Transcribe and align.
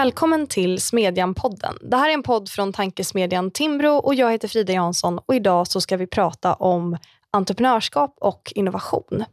Välkommen 0.00 0.46
till 0.46 0.78
Smedjan-podden. 0.80 1.78
Det 1.80 1.96
här 1.96 2.08
är 2.08 2.14
en 2.14 2.22
podd 2.22 2.48
från 2.48 2.72
tankesmedjan 2.72 3.50
Timbro 3.50 3.90
och 3.90 4.14
jag 4.14 4.32
heter 4.32 4.48
Frida 4.48 4.72
Jansson 4.72 5.18
och 5.26 5.34
idag 5.34 5.66
så 5.66 5.80
ska 5.80 5.96
vi 5.96 6.06
prata 6.06 6.54
om 6.54 6.96
entreprenörskap 7.30 8.14
och 8.20 8.52
innovation. 8.54 9.24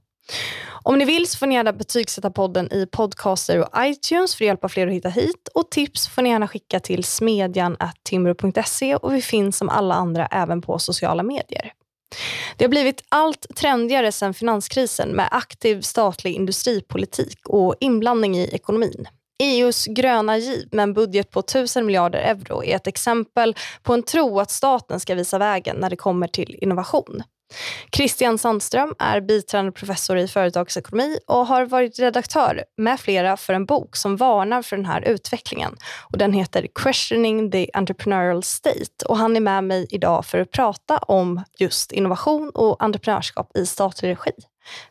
Om 0.83 0.97
ni 0.97 1.05
vill 1.05 1.27
så 1.27 1.37
får 1.37 1.47
ni 1.47 1.55
gärna 1.55 1.73
betygsätta 1.73 2.31
podden 2.31 2.73
i 2.73 2.85
Podcaster 2.85 3.59
och 3.59 3.69
iTunes 3.77 4.35
för 4.35 4.43
att 4.43 4.47
hjälpa 4.47 4.69
fler 4.69 4.87
att 4.87 4.93
hitta 4.93 5.09
hit 5.09 5.49
och 5.53 5.71
tips 5.71 6.07
får 6.07 6.21
ni 6.21 6.29
gärna 6.29 6.47
skicka 6.47 6.79
till 6.79 7.03
smedjan.timbro.se 7.03 8.95
och 8.95 9.13
vi 9.13 9.21
finns 9.21 9.57
som 9.57 9.69
alla 9.69 9.95
andra 9.95 10.27
även 10.27 10.61
på 10.61 10.79
sociala 10.79 11.23
medier. 11.23 11.71
Det 12.57 12.65
har 12.65 12.69
blivit 12.69 13.03
allt 13.09 13.45
trendigare 13.55 14.11
sedan 14.11 14.33
finanskrisen 14.33 15.09
med 15.09 15.27
aktiv 15.31 15.81
statlig 15.81 16.33
industripolitik 16.33 17.49
och 17.49 17.75
inblandning 17.79 18.37
i 18.37 18.47
ekonomin. 18.47 19.07
EUs 19.39 19.85
gröna 19.85 20.37
giv 20.37 20.69
med 20.71 20.83
en 20.83 20.93
budget 20.93 21.31
på 21.31 21.39
1000 21.39 21.85
miljarder 21.85 22.19
euro 22.19 22.63
är 22.63 22.75
ett 22.75 22.87
exempel 22.87 23.55
på 23.83 23.93
en 23.93 24.03
tro 24.03 24.39
att 24.39 24.51
staten 24.51 24.99
ska 24.99 25.15
visa 25.15 25.37
vägen 25.37 25.75
när 25.79 25.89
det 25.89 25.95
kommer 25.95 26.27
till 26.27 26.57
innovation. 26.61 27.23
Christian 27.95 28.37
Sandström 28.37 28.93
är 28.99 29.21
biträdande 29.21 29.71
professor 29.71 30.17
i 30.17 30.27
företagsekonomi 30.27 31.17
och 31.27 31.47
har 31.47 31.65
varit 31.65 31.99
redaktör 31.99 32.63
med 32.77 32.99
flera 32.99 33.37
för 33.37 33.53
en 33.53 33.65
bok 33.65 33.95
som 33.95 34.17
varnar 34.17 34.61
för 34.61 34.75
den 34.75 34.85
här 34.85 35.01
utvecklingen. 35.01 35.75
Och 36.11 36.17
den 36.17 36.33
heter 36.33 36.67
Questioning 36.75 37.51
the 37.51 37.69
Entrepreneurial 37.73 38.43
State 38.43 39.05
och 39.05 39.17
han 39.17 39.35
är 39.35 39.39
med 39.39 39.63
mig 39.63 39.87
idag 39.89 40.25
för 40.25 40.39
att 40.39 40.51
prata 40.51 40.97
om 40.97 41.43
just 41.59 41.91
innovation 41.91 42.49
och 42.49 42.83
entreprenörskap 42.83 43.57
i 43.57 43.65
statlig 43.65 44.09
regi. 44.09 44.31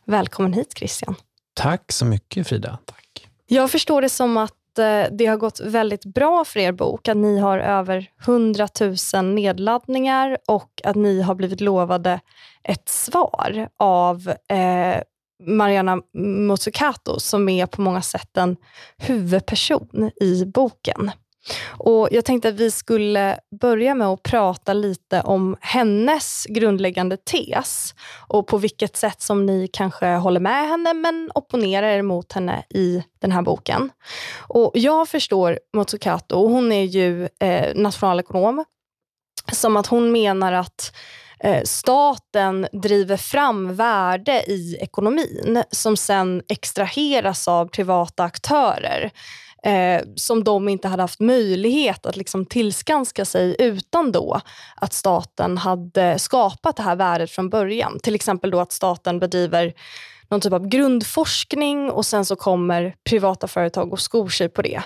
Välkommen 0.05 0.53
hit 0.53 0.73
Christian. 0.77 1.15
Tack 1.53 1.91
så 1.91 2.05
mycket 2.05 2.47
Frida. 2.47 2.77
Tack. 2.85 3.06
Jag 3.49 3.71
förstår 3.71 4.01
det 4.01 4.09
som 4.09 4.37
att 4.37 4.79
eh, 4.79 5.03
det 5.11 5.25
har 5.25 5.37
gått 5.37 5.59
väldigt 5.59 6.05
bra 6.05 6.45
för 6.45 6.59
er 6.59 6.71
bok, 6.71 7.07
att 7.07 7.17
ni 7.17 7.39
har 7.39 7.59
över 7.59 8.09
100 8.25 8.67
000 9.13 9.25
nedladdningar 9.25 10.37
och 10.47 10.81
att 10.83 10.95
ni 10.95 11.21
har 11.21 11.35
blivit 11.35 11.61
lovade 11.61 12.19
ett 12.63 12.89
svar 12.89 13.69
av 13.77 14.33
eh, 14.49 15.01
Mariana 15.43 16.01
Mazzucato 16.47 17.19
som 17.19 17.49
är 17.49 17.65
på 17.65 17.81
många 17.81 18.01
sätt 18.01 18.37
en 18.37 18.57
huvudperson 18.97 20.11
i 20.21 20.45
boken. 20.45 21.11
Och 21.67 22.07
Jag 22.11 22.25
tänkte 22.25 22.49
att 22.49 22.55
vi 22.55 22.71
skulle 22.71 23.39
börja 23.61 23.95
med 23.95 24.07
att 24.07 24.23
prata 24.23 24.73
lite 24.73 25.21
om 25.21 25.57
hennes 25.61 26.45
grundläggande 26.49 27.17
tes 27.17 27.95
och 28.27 28.47
på 28.47 28.57
vilket 28.57 28.97
sätt 28.97 29.21
som 29.21 29.45
ni 29.45 29.67
kanske 29.73 30.07
håller 30.07 30.39
med 30.39 30.67
henne 30.69 30.93
men 30.93 31.31
opponerar 31.35 31.87
er 31.87 32.01
mot 32.01 32.33
henne 32.33 32.63
i 32.69 33.03
den 33.21 33.31
här 33.31 33.41
boken. 33.41 33.89
Och 34.47 34.71
Jag 34.73 35.09
förstår 35.09 35.59
Motsukato, 35.75 36.47
hon 36.47 36.71
är 36.71 36.83
ju 36.83 37.29
eh, 37.39 37.75
nationalekonom, 37.75 38.65
som 39.51 39.77
att 39.77 39.87
hon 39.87 40.11
menar 40.11 40.53
att 40.53 40.95
eh, 41.39 41.63
staten 41.63 42.67
driver 42.71 43.17
fram 43.17 43.75
värde 43.75 44.43
i 44.51 44.77
ekonomin 44.81 45.63
som 45.71 45.97
sen 45.97 46.41
extraheras 46.49 47.47
av 47.47 47.67
privata 47.67 48.23
aktörer 48.23 49.11
eh, 49.67 50.01
som 50.15 50.43
de 50.43 50.69
inte 50.69 50.87
hade 50.87 51.03
haft 51.03 51.19
möjlighet 51.19 52.05
att 52.05 52.15
liksom 52.15 52.45
tillskanska 52.45 53.25
sig 53.25 53.55
utan 53.59 54.11
då 54.11 54.41
att 54.75 54.93
staten 54.93 55.57
hade 55.57 56.19
skapat 56.19 56.75
det 56.75 56.83
här 56.83 56.95
värdet 56.95 57.31
från 57.31 57.49
början. 57.49 57.99
Till 58.03 58.15
exempel 58.15 58.51
då 58.51 58.59
att 58.59 58.71
staten 58.71 59.19
bedriver 59.19 59.73
någon 60.29 60.41
typ 60.41 60.53
av 60.53 60.67
grundforskning 60.67 61.91
och 61.91 62.05
sen 62.05 62.25
så 62.25 62.35
kommer 62.35 62.95
privata 63.09 63.47
företag 63.47 63.93
och 63.93 63.99
skor 63.99 64.29
sig 64.29 64.49
på 64.49 64.61
det. 64.61 64.81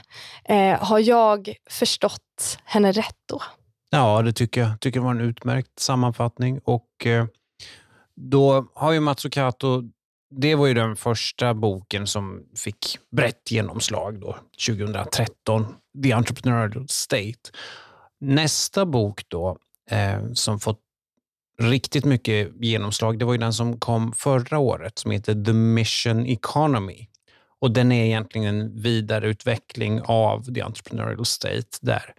Eh, 0.46 0.84
har 0.84 1.00
jag 1.00 1.56
förstått 1.70 2.60
henne 2.64 2.92
rätt 2.92 3.18
då? 3.30 3.42
Ja, 3.90 4.22
det 4.22 4.34
tycker 4.34 4.62
jag. 4.62 4.80
tycker 4.80 5.00
det 5.00 5.04
var 5.04 5.12
en 5.12 5.22
utmärkt 5.22 5.80
sammanfattning. 5.80 6.60
Och 6.64 7.06
eh, 7.06 7.26
Då 8.16 8.66
har 8.76 8.92
ju 8.92 9.00
Matsukato 9.00 9.84
det 10.32 10.56
var 10.56 10.68
ju 10.68 10.74
den 10.74 10.96
första 10.96 11.54
boken 11.54 12.08
som 12.08 12.44
fick 12.56 12.98
brett 13.12 13.52
genomslag 13.52 14.20
då, 14.20 14.38
2013, 14.68 15.76
The 16.04 16.12
Entrepreneurial 16.12 16.88
State. 16.90 17.52
Nästa 18.20 18.86
bok 18.86 19.22
då, 19.28 19.58
eh, 19.90 20.34
som 20.34 20.60
fått 20.60 20.80
riktigt 21.60 22.06
mycket 22.06 22.52
genomslag, 22.62 23.20
det 23.20 23.26
var 23.26 23.34
ju 23.34 23.40
den 23.40 23.54
som 23.54 23.80
kom 23.80 24.14
förra 24.14 24.60
året 24.60 25.00
som 25.00 25.12
heter 25.12 25.46
The 25.46 25.54
Mission 25.54 26.26
Economy. 26.26 27.08
Och 27.60 27.72
Den 27.72 27.92
är 27.92 28.06
egentligen 28.06 28.48
en 28.48 28.82
vidareutveckling 28.82 30.02
av 30.02 30.54
The 30.54 30.62
Entrepreneurial 30.62 31.26
State 31.26 31.78
där 31.82 32.14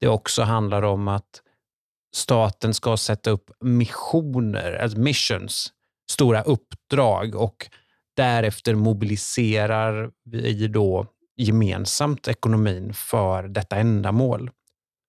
det 0.00 0.08
också 0.08 0.42
handlar 0.42 0.82
om 0.82 1.08
att 1.08 1.42
staten 2.14 2.74
ska 2.74 2.96
sätta 2.96 3.30
upp 3.30 3.50
missioner, 3.60 4.72
alltså 4.72 4.98
missions, 4.98 5.72
stora 6.10 6.42
uppdrag 6.42 7.34
och 7.34 7.66
därefter 8.16 8.74
mobiliserar 8.74 10.10
vi 10.24 10.68
då 10.68 11.06
gemensamt 11.36 12.28
ekonomin 12.28 12.94
för 12.94 13.42
detta 13.42 13.76
ändamål. 13.76 14.50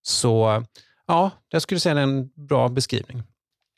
Så 0.02 0.64
ja, 1.08 1.32
jag 1.50 1.62
skulle 1.62 1.80
säga 1.80 1.96
det 1.96 2.02
är 2.02 2.04
en 2.04 2.30
bra 2.48 2.70
beskrivning. 2.70 3.24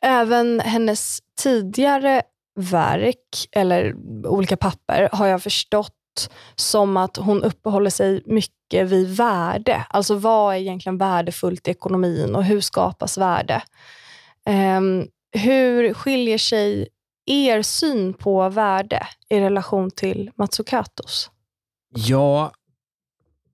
Även 0.05 0.59
hennes 0.59 1.19
tidigare 1.41 2.21
verk, 2.59 3.47
eller 3.51 3.95
olika 4.25 4.57
papper, 4.57 5.09
har 5.11 5.27
jag 5.27 5.43
förstått 5.43 5.93
som 6.55 6.97
att 6.97 7.17
hon 7.17 7.43
uppehåller 7.43 7.89
sig 7.89 8.23
mycket 8.25 8.89
vid 8.89 9.15
värde. 9.15 9.85
Alltså 9.89 10.15
vad 10.15 10.55
är 10.55 10.59
egentligen 10.59 10.97
värdefullt 10.97 11.67
i 11.67 11.71
ekonomin 11.71 12.35
och 12.35 12.43
hur 12.43 12.61
skapas 12.61 13.17
värde? 13.17 13.63
Um, 14.49 15.07
hur 15.31 15.93
skiljer 15.93 16.37
sig 16.37 16.87
er 17.31 17.61
syn 17.61 18.13
på 18.13 18.49
värde 18.49 19.07
i 19.29 19.39
relation 19.39 19.91
till 19.91 20.31
Matsukatos? 20.35 21.31
Ja, 21.95 22.51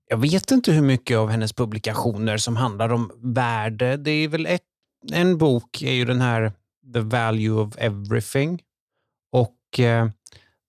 jag 0.08 0.16
vet 0.16 0.50
inte 0.50 0.72
hur 0.72 0.82
mycket 0.82 1.18
av 1.18 1.28
hennes 1.28 1.52
publikationer 1.52 2.36
som 2.36 2.56
handlar 2.56 2.92
om 2.92 3.10
värde. 3.34 3.96
Det 3.96 4.10
är 4.10 4.28
väl 4.28 4.46
ett, 4.46 4.62
en 5.12 5.38
bok 5.38 5.82
är 5.82 5.92
ju 5.92 6.04
den 6.04 6.20
här 6.20 6.52
The 6.94 7.00
Value 7.00 7.50
of 7.50 7.74
Everything. 7.78 8.62
Och 9.32 9.80
eh, 9.80 10.08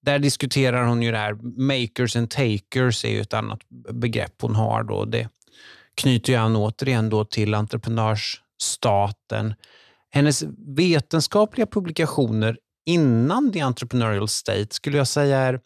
där 0.01 0.19
diskuterar 0.19 0.85
hon 0.85 1.03
ju 1.03 1.11
det 1.11 1.17
här, 1.17 1.33
makers 1.57 2.15
and 2.15 2.29
takers 2.29 3.05
är 3.05 3.09
ju 3.09 3.21
ett 3.21 3.33
annat 3.33 3.59
begrepp 3.93 4.41
hon 4.41 4.55
har. 4.55 4.83
Då. 4.83 5.05
Det 5.05 5.29
knyter 5.95 6.33
ju 6.33 6.39
an 6.39 6.55
återigen 6.55 7.09
då 7.09 7.25
till 7.25 7.53
entreprenörsstaten. 7.53 9.53
Hennes 10.11 10.43
vetenskapliga 10.77 11.67
publikationer 11.67 12.57
innan 12.85 13.51
The 13.51 13.59
Entrepreneurial 13.59 14.27
State 14.27 14.67
skulle 14.69 14.97
jag 14.97 15.07
säga 15.07 15.37
är, 15.37 15.59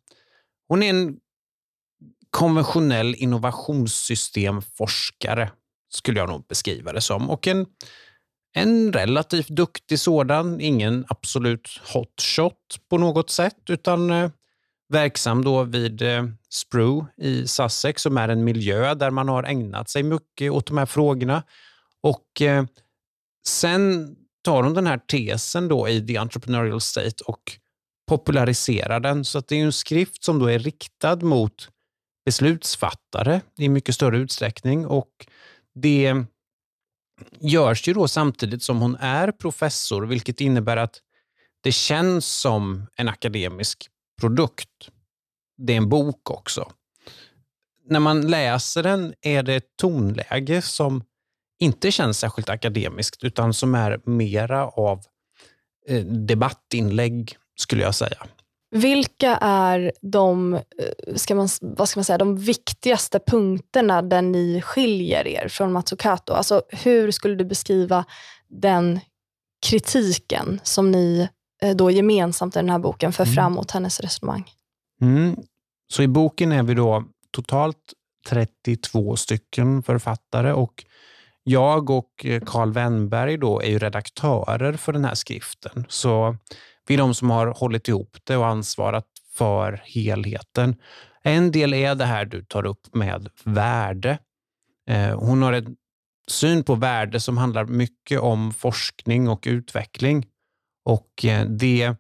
hon 0.67 0.83
är 0.83 0.89
en 0.89 1.17
konventionell 2.29 3.15
innovationssystemforskare, 3.15 5.51
skulle 5.93 6.19
jag 6.19 6.29
nog 6.29 6.47
beskriva 6.47 6.93
det 6.93 7.01
som. 7.01 7.29
Och 7.29 7.47
en, 7.47 7.65
en 8.53 8.93
relativt 8.93 9.47
duktig 9.47 9.99
sådan, 9.99 10.61
ingen 10.61 11.05
absolut 11.07 11.81
hotshot 11.93 12.79
på 12.89 12.97
något 12.97 13.29
sätt, 13.29 13.69
utan 13.69 14.11
eh, 14.11 14.29
verksam 14.89 15.43
då 15.43 15.63
vid 15.63 16.01
eh, 16.01 16.25
Spru 16.49 17.05
i 17.17 17.47
Sussex 17.47 18.01
som 18.01 18.17
är 18.17 18.29
en 18.29 18.43
miljö 18.43 18.93
där 18.93 19.11
man 19.11 19.29
har 19.29 19.43
ägnat 19.43 19.89
sig 19.89 20.03
mycket 20.03 20.51
åt 20.51 20.67
de 20.67 20.77
här 20.77 20.85
frågorna. 20.85 21.43
Och 22.01 22.41
eh, 22.41 22.63
Sen 23.47 24.15
tar 24.43 24.63
hon 24.63 24.73
den 24.73 24.87
här 24.87 24.97
tesen 24.97 25.67
då 25.67 25.89
i 25.89 26.07
The 26.07 26.17
Entrepreneurial 26.17 26.81
State 26.81 27.23
och 27.25 27.59
populariserar 28.07 28.99
den. 28.99 29.25
Så 29.25 29.37
att 29.37 29.47
det 29.47 29.55
är 29.55 29.63
en 29.63 29.73
skrift 29.73 30.23
som 30.23 30.39
då 30.39 30.45
är 30.45 30.59
riktad 30.59 31.15
mot 31.15 31.69
beslutsfattare 32.25 33.41
i 33.57 33.69
mycket 33.69 33.95
större 33.95 34.17
utsträckning. 34.17 34.85
Och 34.85 35.27
det 35.75 36.15
görs 37.39 37.87
ju 37.87 37.93
då 37.93 38.07
samtidigt 38.07 38.63
som 38.63 38.81
hon 38.81 38.95
är 38.95 39.31
professor, 39.31 40.05
vilket 40.05 40.41
innebär 40.41 40.77
att 40.77 41.01
det 41.61 41.71
känns 41.71 42.25
som 42.25 42.87
en 42.95 43.09
akademisk 43.09 43.87
produkt. 44.21 44.89
Det 45.57 45.73
är 45.73 45.77
en 45.77 45.89
bok 45.89 46.31
också. 46.31 46.71
När 47.85 47.99
man 47.99 48.27
läser 48.27 48.83
den 48.83 49.13
är 49.21 49.43
det 49.43 49.55
ett 49.55 49.77
tonläge 49.77 50.61
som 50.61 51.03
inte 51.59 51.91
känns 51.91 52.19
särskilt 52.19 52.49
akademiskt, 52.49 53.23
utan 53.23 53.53
som 53.53 53.75
är 53.75 53.99
mera 54.05 54.67
av 54.67 55.01
eh, 55.87 56.05
debattinlägg, 56.05 57.37
skulle 57.55 57.83
jag 57.83 57.95
säga. 57.95 58.17
Vilka 58.71 59.37
är 59.41 59.91
de, 60.01 60.53
eh, 60.53 61.15
ska 61.15 61.35
man, 61.35 61.49
vad 61.61 61.89
ska 61.89 61.99
man 61.99 62.05
säga, 62.05 62.17
de 62.17 62.37
viktigaste 62.37 63.19
punkterna 63.27 64.01
där 64.01 64.21
ni 64.21 64.61
skiljer 64.61 65.27
er 65.27 65.47
från 65.47 65.71
Matsukato? 65.71 66.33
Alltså, 66.33 66.61
hur 66.69 67.11
skulle 67.11 67.35
du 67.35 67.45
beskriva 67.45 68.05
den 68.47 68.99
kritiken 69.65 70.59
som 70.63 70.91
ni 70.91 71.27
eh, 71.61 71.75
då 71.75 71.91
gemensamt 71.91 72.55
i 72.55 72.59
den 72.59 72.69
här 72.69 72.79
boken 72.79 73.13
för 73.13 73.23
mm. 73.23 73.35
fram 73.35 73.53
mot 73.53 73.71
hennes 73.71 73.99
resonemang? 73.99 74.51
Mm. 75.01 75.35
Så 75.93 76.03
i 76.03 76.07
boken 76.07 76.51
är 76.51 76.63
vi 76.63 76.73
då 76.73 77.03
totalt 77.31 77.93
32 78.29 79.15
stycken 79.15 79.83
författare 79.83 80.51
och 80.51 80.85
jag 81.43 81.89
och 81.89 82.25
eh, 82.25 82.41
Carl 82.45 82.71
Wennberg 82.71 83.37
då 83.37 83.61
är 83.61 83.67
ju 83.67 83.79
redaktörer 83.79 84.73
för 84.73 84.93
den 84.93 85.05
här 85.05 85.15
skriften. 85.15 85.85
Så 85.89 86.37
vi 86.87 86.93
är 86.93 86.97
de 86.97 87.13
som 87.13 87.29
har 87.29 87.47
hållit 87.47 87.87
ihop 87.87 88.17
det 88.23 88.37
och 88.37 88.47
ansvarat 88.47 89.07
för 89.33 89.81
helheten. 89.85 90.75
En 91.23 91.51
del 91.51 91.73
är 91.73 91.95
det 91.95 92.05
här 92.05 92.25
du 92.25 92.45
tar 92.45 92.65
upp 92.65 92.95
med 92.95 93.29
värde. 93.43 94.17
Eh, 94.89 95.19
hon 95.19 95.41
har 95.41 95.53
en 95.53 95.75
syn 96.27 96.63
på 96.63 96.75
värde 96.75 97.19
som 97.19 97.37
handlar 97.37 97.65
mycket 97.65 98.19
om 98.19 98.53
forskning 98.53 99.29
och 99.29 99.43
utveckling. 99.47 100.25
Och 100.85 101.25
eh, 101.25 101.45
det 101.45 101.95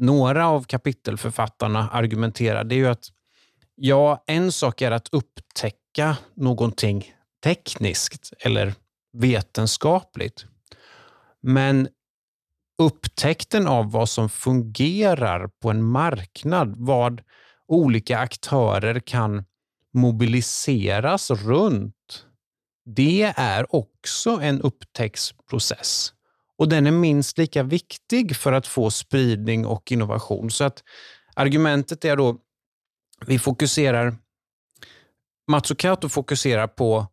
några 0.00 0.48
av 0.48 0.62
kapitelförfattarna 0.62 1.88
argumenterar 1.88 2.64
det 2.64 2.74
är 2.74 2.76
ju 2.76 2.88
att 2.88 3.08
ja, 3.74 4.24
en 4.26 4.52
sak 4.52 4.82
är 4.82 4.90
att 4.90 5.08
upptäcka 5.12 6.16
någonting 6.34 7.12
tekniskt 7.44 8.32
eller 8.38 8.74
vetenskapligt. 9.12 10.46
Men 11.42 11.88
upptäckten 12.78 13.66
av 13.66 13.90
vad 13.92 14.08
som 14.08 14.28
fungerar 14.28 15.48
på 15.62 15.70
en 15.70 15.82
marknad, 15.82 16.74
vad 16.76 17.22
olika 17.68 18.18
aktörer 18.18 19.00
kan 19.00 19.44
mobiliseras 19.94 21.30
runt, 21.30 22.26
det 22.84 23.34
är 23.36 23.74
också 23.74 24.30
en 24.30 24.62
upptäcktsprocess. 24.62 26.12
Och 26.56 26.68
den 26.68 26.86
är 26.86 26.90
minst 26.90 27.38
lika 27.38 27.62
viktig 27.62 28.36
för 28.36 28.52
att 28.52 28.66
få 28.66 28.90
spridning 28.90 29.66
och 29.66 29.92
innovation. 29.92 30.50
Så 30.50 30.64
att 30.64 30.82
argumentet 31.34 32.04
är 32.04 32.16
då, 32.16 32.38
vi 33.26 33.38
fokuserar, 33.38 34.16
Matsukato 35.50 36.08
fokuserar 36.08 36.66
på 36.66 37.06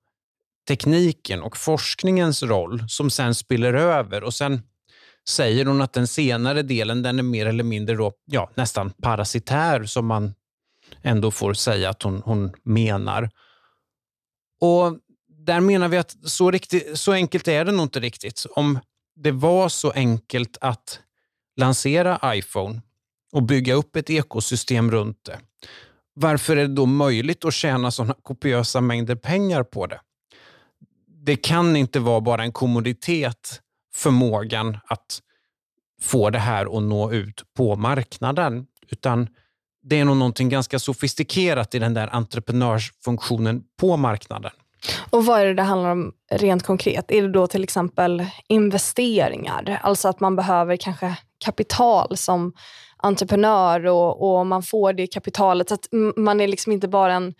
tekniken 0.67 1.41
och 1.41 1.57
forskningens 1.57 2.43
roll 2.43 2.83
som 2.87 3.09
sen 3.09 3.35
spiller 3.35 3.73
över 3.73 4.23
och 4.23 4.33
sen 4.33 4.61
säger 5.29 5.65
hon 5.65 5.81
att 5.81 5.93
den 5.93 6.07
senare 6.07 6.61
delen 6.61 7.03
den 7.03 7.19
är 7.19 7.23
mer 7.23 7.45
eller 7.45 7.63
mindre 7.63 7.95
då, 7.95 8.13
ja, 8.25 8.51
nästan 8.55 8.89
parasitär 8.89 9.85
som 9.85 10.05
man 10.05 10.33
ändå 11.01 11.31
får 11.31 11.53
säga 11.53 11.89
att 11.89 12.03
hon, 12.03 12.21
hon 12.25 12.53
menar. 12.63 13.29
Och 14.61 14.99
Där 15.27 15.59
menar 15.59 15.87
vi 15.87 15.97
att 15.97 16.15
så, 16.23 16.51
riktigt, 16.51 16.99
så 16.99 17.11
enkelt 17.13 17.47
är 17.47 17.65
det 17.65 17.71
nog 17.71 17.85
inte 17.85 17.99
riktigt. 17.99 18.45
Om 18.55 18.79
det 19.15 19.31
var 19.31 19.69
så 19.69 19.91
enkelt 19.91 20.57
att 20.61 20.99
lansera 21.57 22.35
iPhone 22.35 22.81
och 23.31 23.43
bygga 23.43 23.73
upp 23.73 23.95
ett 23.95 24.09
ekosystem 24.09 24.91
runt 24.91 25.23
det, 25.23 25.39
varför 26.13 26.57
är 26.57 26.67
det 26.67 26.75
då 26.75 26.85
möjligt 26.85 27.45
att 27.45 27.53
tjäna 27.53 27.91
sådana 27.91 28.15
kopiösa 28.23 28.81
mängder 28.81 29.15
pengar 29.15 29.63
på 29.63 29.87
det? 29.87 29.99
Det 31.25 31.35
kan 31.35 31.75
inte 31.75 31.99
vara 31.99 32.21
bara 32.21 32.43
en 32.43 32.51
kommoditet, 32.51 33.61
förmågan 33.95 34.77
att 34.87 35.19
få 36.01 36.29
det 36.29 36.39
här 36.39 36.77
att 36.77 36.83
nå 36.83 37.11
ut 37.11 37.43
på 37.57 37.75
marknaden, 37.75 38.65
utan 38.91 39.27
det 39.83 39.99
är 39.99 40.05
nog 40.05 40.17
någonting 40.17 40.49
ganska 40.49 40.79
sofistikerat 40.79 41.75
i 41.75 41.79
den 41.79 41.93
där 41.93 42.15
entreprenörsfunktionen 42.15 43.63
på 43.79 43.97
marknaden. 43.97 44.51
Och 45.09 45.25
vad 45.25 45.41
är 45.41 45.45
det 45.45 45.53
det 45.53 45.61
handlar 45.61 45.91
om 45.91 46.13
rent 46.31 46.63
konkret? 46.63 47.11
Är 47.11 47.21
det 47.21 47.31
då 47.31 47.47
till 47.47 47.63
exempel 47.63 48.25
investeringar? 48.47 49.79
Alltså 49.83 50.07
att 50.07 50.19
man 50.19 50.35
behöver 50.35 50.77
kanske 50.77 51.17
kapital 51.45 52.17
som 52.17 52.53
entreprenör 52.97 53.85
och, 53.85 54.37
och 54.37 54.47
man 54.47 54.63
får 54.63 54.93
det 54.93 55.07
kapitalet. 55.07 55.69
Så 55.69 55.75
att 55.75 55.87
man 56.15 56.41
är 56.41 56.47
liksom 56.47 56.71
inte 56.71 56.87
bara 56.87 57.13
en, 57.13 57.33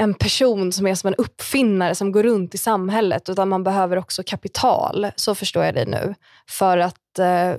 en 0.00 0.14
person 0.14 0.72
som 0.72 0.86
är 0.86 0.94
som 0.94 1.08
en 1.08 1.14
uppfinnare 1.14 1.94
som 1.94 2.12
går 2.12 2.22
runt 2.22 2.54
i 2.54 2.58
samhället 2.58 3.28
utan 3.28 3.48
man 3.48 3.64
behöver 3.64 3.96
också 3.96 4.22
kapital, 4.26 5.06
så 5.16 5.34
förstår 5.34 5.64
jag 5.64 5.74
dig 5.74 5.86
nu, 5.86 6.14
för 6.50 6.78
att 6.78 7.18
eh, 7.18 7.54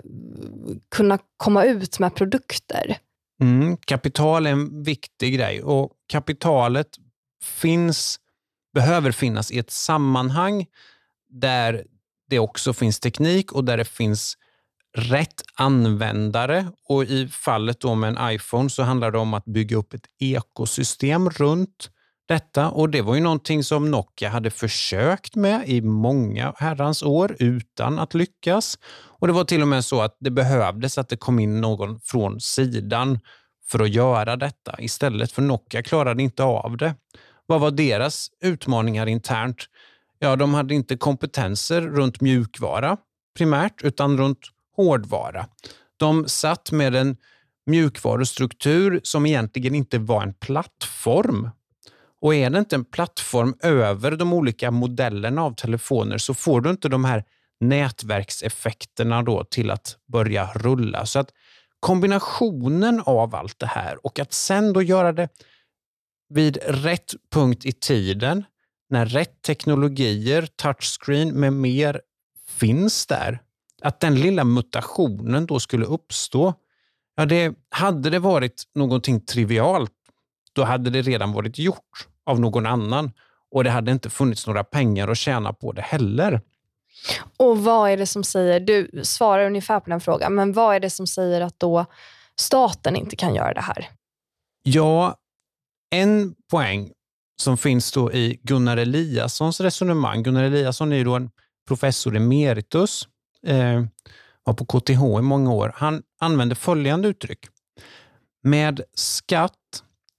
kunna 0.96 1.20
komma 1.38 1.64
ut 1.64 2.00
med 2.00 2.16
produkter. 2.16 2.98
Mm, 3.42 3.78
kapital 3.78 4.48
är 4.48 4.52
en 4.52 4.84
viktig 4.84 5.34
grej 5.36 5.64
och 5.64 5.92
kapitalet 6.08 6.88
finns 7.44 8.20
behöver 8.74 9.12
finnas 9.12 9.52
i 9.52 9.60
ett 9.60 9.72
sammanhang 9.72 10.66
där 11.30 11.84
det 12.30 12.40
också 12.40 12.74
finns 12.74 13.00
teknik 13.00 13.52
och 13.52 13.64
där 13.64 13.78
det 13.78 13.86
finns 13.86 14.38
rätt 14.98 15.44
användare. 15.56 16.68
Och 16.88 17.04
I 17.04 17.28
fallet 17.28 17.80
då 17.80 17.96
med 17.96 18.18
en 18.18 18.32
iPhone 18.32 18.70
så 18.70 18.84
handlar 18.84 19.12
det 19.12 19.18
om 19.18 19.34
att 19.34 19.46
bygga 19.46 19.78
upp 19.78 19.94
ett 19.94 20.06
ekosystem 20.20 21.30
runt 21.30 21.90
detta 22.30 22.70
och 22.70 22.90
det 22.90 23.02
var 23.02 23.16
ju 23.16 23.22
någonting 23.22 23.64
som 23.64 23.92
Nokia 23.92 24.30
hade 24.30 24.50
försökt 24.50 25.36
med 25.36 25.70
i 25.70 25.82
många 25.82 26.54
herrans 26.58 27.04
år 27.04 27.36
utan 27.40 28.00
att 28.00 28.14
lyckas. 28.14 28.78
Och 29.20 29.28
Det 29.28 29.34
var 29.34 29.44
till 29.44 29.62
och 29.62 29.68
med 29.68 29.86
så 29.86 30.02
att 30.02 30.18
det 30.20 30.32
behövdes 30.32 30.98
att 30.98 31.10
det 31.10 31.18
kom 31.18 31.40
in 31.40 31.62
någon 31.62 32.00
från 32.00 32.40
sidan 32.40 33.20
för 33.68 33.80
att 33.80 33.90
göra 33.90 34.36
detta 34.36 34.76
istället 34.80 35.32
för 35.32 35.42
Nokia 35.42 35.84
klarade 35.84 36.24
inte 36.24 36.44
av 36.44 36.78
det. 36.78 36.96
Vad 37.46 37.62
var 37.62 37.72
deras 37.72 38.30
utmaningar 38.42 39.08
internt? 39.08 39.66
Ja, 40.20 40.36
de 40.36 40.54
hade 40.54 40.74
inte 40.74 40.98
kompetenser 40.98 41.82
runt 41.82 42.22
mjukvara 42.22 42.98
primärt, 43.38 43.82
utan 43.82 44.18
runt 44.18 44.40
hårdvara. 44.76 45.48
De 45.98 46.28
satt 46.28 46.72
med 46.72 46.96
en 46.96 47.18
mjukvarustruktur 47.66 49.00
som 49.04 49.26
egentligen 49.26 49.76
inte 49.76 50.00
var 50.00 50.24
en 50.24 50.34
plattform. 50.34 51.50
Och 52.22 52.36
är 52.36 52.50
det 52.50 52.60
inte 52.60 52.76
en 52.76 52.86
plattform 52.86 53.56
över 53.60 54.12
de 54.12 54.34
olika 54.34 54.72
modellerna 54.72 55.44
av 55.44 55.56
telefoner 55.56 56.18
så 56.18 56.34
får 56.34 56.62
du 56.62 56.70
inte 56.70 56.90
de 56.90 57.06
här 57.06 57.24
nätverkseffekterna 57.60 59.24
då 59.24 59.44
till 59.44 59.72
att 59.72 59.98
börja 60.08 60.50
rulla. 60.56 61.06
Så 61.06 61.20
att 61.20 61.32
kombinationen 61.80 63.02
av 63.06 63.36
allt 63.36 63.60
det 63.60 63.66
här 63.66 64.06
och 64.06 64.20
att 64.20 64.34
sen 64.34 64.74
då 64.74 64.82
göra 64.82 65.12
det 65.14 65.30
vid 66.30 66.58
rätt 66.66 67.14
punkt 67.32 67.66
i 67.66 67.72
tiden, 67.72 68.44
när 68.90 69.06
rätt 69.06 69.42
teknologier, 69.42 70.46
touchscreen 70.56 71.40
med 71.40 71.54
mer 71.54 72.02
finns 72.48 73.06
där, 73.06 73.42
att 73.82 74.00
den 74.00 74.16
lilla 74.16 74.44
mutationen 74.44 75.46
då 75.46 75.60
skulle 75.60 75.86
uppstå, 75.86 76.54
ja, 77.16 77.26
det, 77.26 77.54
hade 77.70 78.10
det 78.10 78.20
varit 78.20 78.64
någonting 78.76 79.22
trivialt, 79.22 79.92
då 80.54 80.64
hade 80.64 80.90
det 80.90 81.02
redan 81.02 81.32
varit 81.32 81.60
gjort 81.60 82.08
av 82.30 82.40
någon 82.40 82.66
annan 82.66 83.12
och 83.52 83.64
det 83.64 83.70
hade 83.70 83.92
inte 83.92 84.10
funnits 84.10 84.48
några 84.48 84.64
pengar 84.64 85.08
att 85.08 85.18
tjäna 85.18 85.54
på 85.54 85.72
det 85.72 85.82
heller. 85.82 86.42
Och 87.38 87.64
vad 87.64 87.92
är 87.92 87.98
det 87.98 88.06
som 88.06 88.24
säger, 88.24 88.60
du 88.60 89.02
svarar 89.04 89.46
ungefär 89.46 89.80
på 89.80 89.90
den 89.90 90.02
frågan, 90.02 90.36
men 90.36 90.54
vad 90.54 90.76
är 90.76 90.80
det 90.80 90.90
som 90.90 91.08
säger 91.08 91.42
att 91.42 91.60
då 91.60 91.86
staten 92.40 92.96
inte 92.96 93.16
kan 93.16 93.36
göra 93.36 93.54
det 93.54 93.62
här? 93.62 93.90
Ja, 94.64 95.16
en 95.90 96.36
poäng 96.52 96.92
som 97.42 97.58
finns 97.58 97.92
då 97.92 98.14
i 98.14 98.40
Gunnar 98.44 98.78
Eliassons 98.78 99.62
resonemang. 99.62 100.24
Gunnar 100.24 100.44
Eliasson 100.44 100.94
är 100.94 101.06
då 101.06 101.16
en 101.16 101.30
professor 101.68 102.16
emeritus, 102.16 103.08
eh, 103.48 103.84
var 104.44 104.54
på 104.54 104.66
KTH 104.66 105.20
i 105.20 105.22
många 105.22 105.54
år. 105.54 105.74
Han 105.76 106.04
använder 106.20 106.56
följande 106.56 107.08
uttryck. 107.08 107.40
Med 108.44 108.82
skatt 108.94 109.59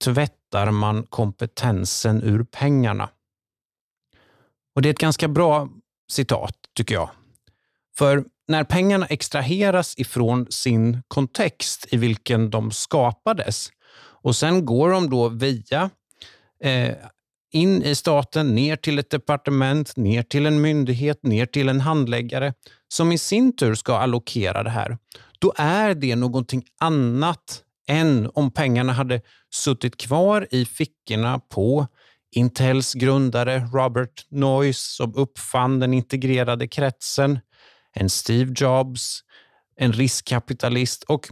tvättar 0.05 0.71
man 0.71 1.03
kompetensen 1.03 2.23
ur 2.23 2.45
pengarna. 2.45 3.09
Och 4.75 4.83
Det 4.83 4.89
är 4.89 4.91
ett 4.91 4.99
ganska 4.99 5.29
bra 5.29 5.69
citat, 6.11 6.57
tycker 6.75 6.95
jag. 6.95 7.11
För 7.99 8.25
när 8.49 8.65
pengarna 8.65 9.07
extraheras 9.07 9.99
ifrån 9.99 10.47
sin 10.51 11.03
kontext 11.09 11.87
i 11.91 11.97
vilken 11.97 12.51
de 12.51 12.71
skapades 12.71 13.71
och 14.23 14.37
Sen 14.37 14.67
går 14.67 14.91
de 14.91 15.11
då 15.11 15.29
via 15.29 15.91
eh, 16.65 16.95
in 17.53 17.83
i 17.83 17.95
staten, 17.95 18.55
ner 18.55 18.77
till 18.77 18.99
ett 18.99 19.11
departement, 19.11 19.97
ner 19.97 20.23
till 20.23 20.47
en 20.47 20.61
myndighet, 20.61 21.23
ner 21.23 21.47
till 21.47 21.69
en 21.69 21.81
handläggare 21.81 22.55
som 22.89 23.13
i 23.13 23.19
sin 23.19 23.57
tur 23.57 23.75
ska 23.75 23.97
allokera 23.97 24.63
det 24.63 24.71
här. 24.71 24.99
Då 25.39 25.53
är 25.57 25.95
det 25.95 26.17
någonting 26.17 26.65
annat 26.81 27.65
än 27.89 28.31
om 28.35 28.51
pengarna 28.51 28.93
hade 28.93 29.21
suttit 29.55 29.97
kvar 29.97 30.49
i 30.51 30.65
fickorna 30.65 31.39
på 31.39 31.87
Intels 32.33 32.95
grundare 32.95 33.59
Robert 33.59 34.27
Noyce 34.29 34.97
som 34.97 35.15
uppfann 35.15 35.81
den 35.81 35.95
integrerade 35.95 36.69
kretsen, 36.69 37.39
en 37.93 38.11
Steve 38.11 38.53
Jobs, 38.57 39.21
en 39.77 39.93
riskkapitalist 39.93 41.03
och 41.05 41.29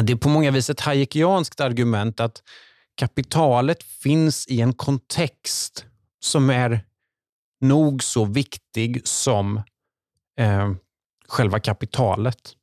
det 0.00 0.12
är 0.12 0.16
på 0.16 0.28
många 0.28 0.50
vis 0.50 0.70
ett 0.70 0.80
hayekianskt 0.80 1.60
argument 1.60 2.20
att 2.20 2.42
kapitalet 2.94 3.82
finns 3.82 4.46
i 4.46 4.60
en 4.60 4.72
kontext 4.72 5.84
som 6.20 6.50
är 6.50 6.84
nog 7.60 8.02
så 8.02 8.24
viktig 8.24 9.00
som 9.04 9.56
eh, 10.38 10.72
själva 11.28 11.60
kapitalet. 11.60 12.56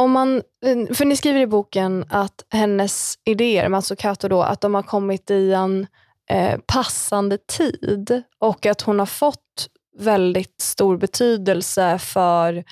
Om 0.00 0.12
man, 0.12 0.36
eh, 0.36 0.94
för 0.94 1.04
ni 1.04 1.16
skriver 1.16 1.40
i 1.40 1.46
boken 1.46 2.04
att 2.08 2.44
hennes 2.48 3.18
idéer, 3.24 3.68
Matsukato, 3.68 4.28
då, 4.28 4.42
att 4.42 4.60
de 4.60 4.74
har 4.74 4.82
kommit 4.82 5.30
i 5.30 5.52
en 5.52 5.86
eh, 6.30 6.60
passande 6.66 7.38
tid 7.38 8.22
och 8.38 8.66
att 8.66 8.80
hon 8.80 8.98
har 8.98 9.06
fått 9.06 9.68
väldigt 9.98 10.60
stor 10.60 10.96
betydelse 10.96 11.98
för 11.98 12.64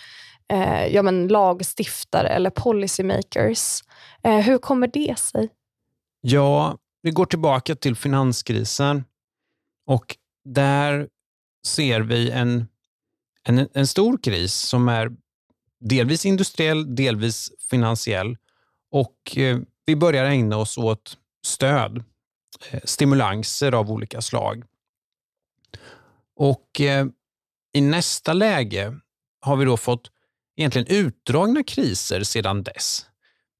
eh, 0.53 0.87
ja, 0.87 1.03
men 1.03 1.29
lagstiftare 1.29 2.29
eller 2.29 2.51
policymakers. 2.51 3.81
Eh, 4.23 4.39
hur 4.39 4.59
kommer 4.59 4.87
det 4.87 5.19
sig? 5.19 5.49
Ja, 6.21 6.79
vi 7.03 7.11
går 7.11 7.27
tillbaka 7.27 7.75
till 7.75 7.97
finanskrisen 7.97 9.05
och 9.87 10.17
där 10.45 11.09
ser 11.67 12.01
vi 12.01 12.31
en, 12.31 12.69
en, 13.43 13.69
en 13.73 13.87
stor 13.87 14.19
kris 14.23 14.55
som 14.55 14.89
är 14.89 15.11
delvis 15.81 16.27
industriell, 16.27 16.95
delvis 16.95 17.51
finansiell 17.71 18.37
och 18.91 19.37
eh, 19.37 19.59
vi 19.87 19.97
börjar 19.97 20.25
ägna 20.25 20.57
oss 20.57 20.79
åt 20.79 21.17
stöd, 21.47 22.05
eh, 22.71 22.81
stimulanser 22.85 23.73
av 23.73 23.91
olika 23.91 24.21
slag. 24.21 24.65
Och 26.37 26.81
eh, 26.81 27.07
i 27.73 27.81
nästa 27.81 28.33
läge 28.33 28.95
har 29.41 29.57
vi 29.57 29.65
då 29.65 29.77
fått 29.77 30.11
egentligen 30.57 30.87
utdragna 30.89 31.63
kriser 31.63 32.23
sedan 32.23 32.63
dess. 32.63 33.07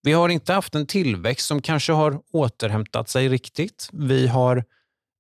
Vi 0.03 0.13
har 0.13 0.29
inte 0.29 0.53
haft 0.53 0.75
en 0.75 0.87
tillväxt 0.87 1.47
som 1.47 1.63
kanske 1.63 1.93
har 1.93 2.21
återhämtat 2.33 3.09
sig 3.09 3.29
riktigt. 3.29 3.89
Vi 3.93 4.27
har 4.27 4.65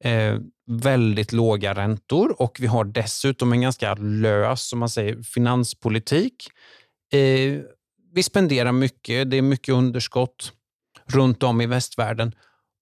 eh, 0.04 0.38
väldigt 0.66 1.32
låga 1.32 1.74
räntor 1.74 2.42
och 2.42 2.56
vi 2.60 2.66
har 2.66 2.84
dessutom 2.84 3.52
en 3.52 3.60
ganska 3.60 3.94
lös 3.94 4.68
som 4.68 4.78
man 4.78 4.88
säger, 4.88 5.22
finanspolitik. 5.22 6.48
Eh, 7.12 7.60
vi 8.14 8.22
spenderar 8.22 8.72
mycket, 8.72 9.30
det 9.30 9.36
är 9.36 9.42
mycket 9.42 9.74
underskott 9.74 10.52
runt 11.06 11.42
om 11.42 11.60
i 11.60 11.66
västvärlden. 11.66 12.34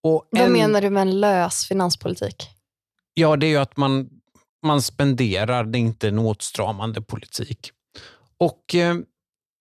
Och 0.03 0.29
Vad 0.31 0.51
menar 0.51 0.81
du 0.81 0.91
med 0.91 1.01
en 1.01 1.21
lös 1.21 1.69
finanspolitik? 1.69 2.49
Ja, 3.15 3.37
det 3.37 3.47
är 3.47 3.51
ju 3.51 3.57
att 3.57 3.77
man, 3.77 4.09
man 4.63 4.83
spenderar, 4.83 5.65
det 5.65 5.79
är 5.79 5.81
inte 5.81 6.09
en 6.09 6.19
åtstramande 6.19 7.03
politik. 7.03 7.71
Och 8.39 8.75
eh, 8.75 8.97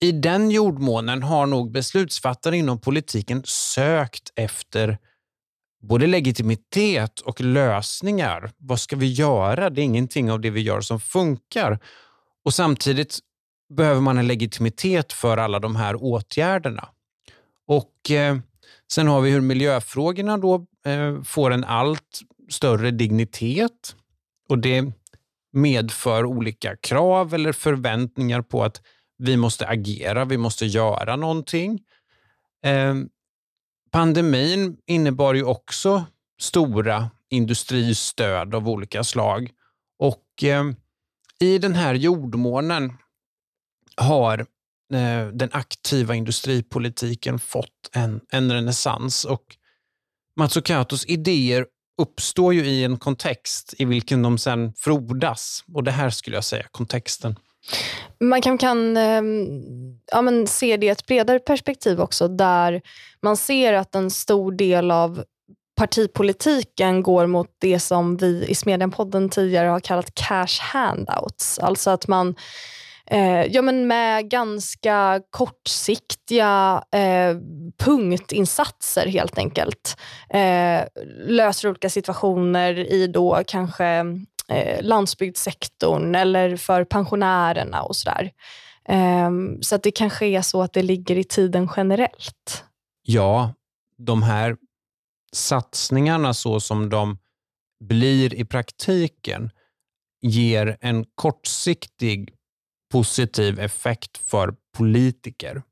i 0.01 0.12
den 0.12 0.51
jordmånen 0.51 1.24
har 1.24 1.45
nog 1.45 1.72
beslutsfattare 1.72 2.57
inom 2.57 2.79
politiken 2.79 3.43
sökt 3.45 4.31
efter 4.36 4.98
både 5.81 6.07
legitimitet 6.07 7.19
och 7.19 7.41
lösningar. 7.41 8.51
Vad 8.57 8.79
ska 8.79 8.95
vi 8.95 9.13
göra? 9.13 9.69
Det 9.69 9.81
är 9.81 9.84
ingenting 9.84 10.31
av 10.31 10.41
det 10.41 10.50
vi 10.50 10.62
gör 10.62 10.81
som 10.81 11.00
funkar. 11.00 11.79
Och 12.45 12.53
Samtidigt 12.53 13.19
behöver 13.69 14.01
man 14.01 14.17
en 14.17 14.27
legitimitet 14.27 15.13
för 15.13 15.38
alla 15.38 15.60
de 15.60 15.75
här 15.75 16.03
åtgärderna. 16.03 16.89
Och 17.67 18.12
eh, 18.12 18.38
Sen 18.91 19.07
har 19.07 19.22
vi 19.22 19.31
hur 19.31 19.41
miljöfrågorna 19.41 20.38
då 20.38 20.65
eh, 20.86 21.22
får 21.24 21.51
en 21.51 21.63
allt 21.63 22.19
större 22.50 22.91
dignitet 22.91 23.95
och 24.50 24.60
det 24.60 24.91
medför 25.53 26.25
olika 26.25 26.75
krav 26.75 27.34
eller 27.34 27.51
förväntningar 27.51 28.41
på 28.41 28.63
att 28.63 28.81
vi 29.17 29.38
måste 29.38 29.67
agera, 29.67 30.25
vi 30.25 30.38
måste 30.38 30.65
göra 30.65 31.15
någonting. 31.15 31.81
Eh, 32.63 32.95
pandemin 33.91 34.77
innebar 34.86 35.34
ju 35.34 35.43
också 35.43 36.05
stora 36.41 37.10
industristöd 37.29 38.55
av 38.55 38.69
olika 38.69 39.03
slag 39.03 39.51
och 40.00 40.43
eh, 40.43 40.63
i 41.39 41.57
den 41.57 41.75
här 41.75 41.93
jordmånen 41.93 42.93
har 44.02 44.40
eh, 44.94 45.28
den 45.34 45.50
aktiva 45.52 46.16
industripolitiken 46.16 47.40
fått 47.40 47.90
en, 47.92 48.22
en 48.32 48.52
renässans. 48.52 49.25
Och 49.25 49.44
Mazzucatos 50.40 51.06
idéer 51.06 51.66
uppstår 52.02 52.54
ju 52.54 52.66
i 52.66 52.84
en 52.84 52.98
kontext 52.98 53.74
i 53.78 53.86
vilken 53.86 54.22
de 54.22 54.38
sen 54.38 54.74
frodas. 54.74 55.64
Och 55.74 55.84
det 55.84 55.92
här 55.92 56.10
skulle 56.10 56.38
jag 56.38 56.44
säga 56.44 56.66
kontexten. 56.72 57.36
Man 58.20 58.42
kan, 58.42 58.58
kan 58.58 58.98
ehm, 58.98 59.48
ja, 60.12 60.22
men 60.22 60.48
se 60.48 60.78
det 60.78 60.86
i 60.86 60.90
ett 60.90 61.06
bredare 61.06 61.40
perspektiv 61.40 62.02
också, 62.02 62.28
där 62.28 62.82
man 63.22 63.38
ser 63.38 63.74
att 63.74 63.96
en 63.96 64.12
stor 64.12 64.52
del 64.52 64.92
av 64.92 65.24
partipolitiken 65.75 67.04
går 67.04 67.28
mot 67.28 67.48
det 67.60 67.80
som 67.80 68.18
vi 68.18 68.46
i 68.48 68.56
Smedjan-podden 68.56 69.30
tidigare 69.30 69.68
har 69.68 69.80
kallat 69.80 70.16
cash 70.16 70.62
handouts. 70.62 71.60
Alltså 71.60 71.90
att 71.90 72.08
man 72.08 72.36
eh, 73.12 73.44
ja, 73.44 73.62
men 73.62 73.88
med 73.88 74.30
ganska 74.30 75.22
kortsiktiga 75.30 76.84
eh, 76.92 77.38
punktinsatser 77.78 79.08
helt 79.08 79.38
enkelt. 79.38 79.98
Eh, 80.30 80.82
löser 81.28 81.70
olika 81.70 81.90
situationer 81.90 82.92
i 82.92 83.08
då 83.08 83.42
kanske 83.48 83.86
eh, 84.50 84.82
landsbygdssektorn 84.82 86.16
eller 86.16 86.58
för 86.58 86.84
pensionärerna 86.84 87.82
och 87.82 87.96
sådär. 87.96 88.32
Eh, 88.90 89.30
så 89.62 89.76
att 89.76 89.84
det 89.84 89.92
kanske 89.92 90.26
är 90.26 90.42
så 90.42 90.62
att 90.62 90.74
det 90.74 90.84
ligger 90.84 91.18
i 91.18 91.24
tiden 91.24 91.70
generellt. 91.78 92.64
Ja, 93.04 93.54
de 93.98 94.24
här 94.24 94.58
satsningarna 95.34 96.34
så 96.34 96.60
som 96.60 96.90
de 96.90 97.18
blir 97.80 98.34
i 98.34 98.46
praktiken 98.46 99.52
ger 100.22 100.78
en 100.82 101.06
kortsiktig 101.16 102.35
positiv 102.92 103.60
effekt 103.60 104.18
för 104.18 104.56
politiker 104.77 105.63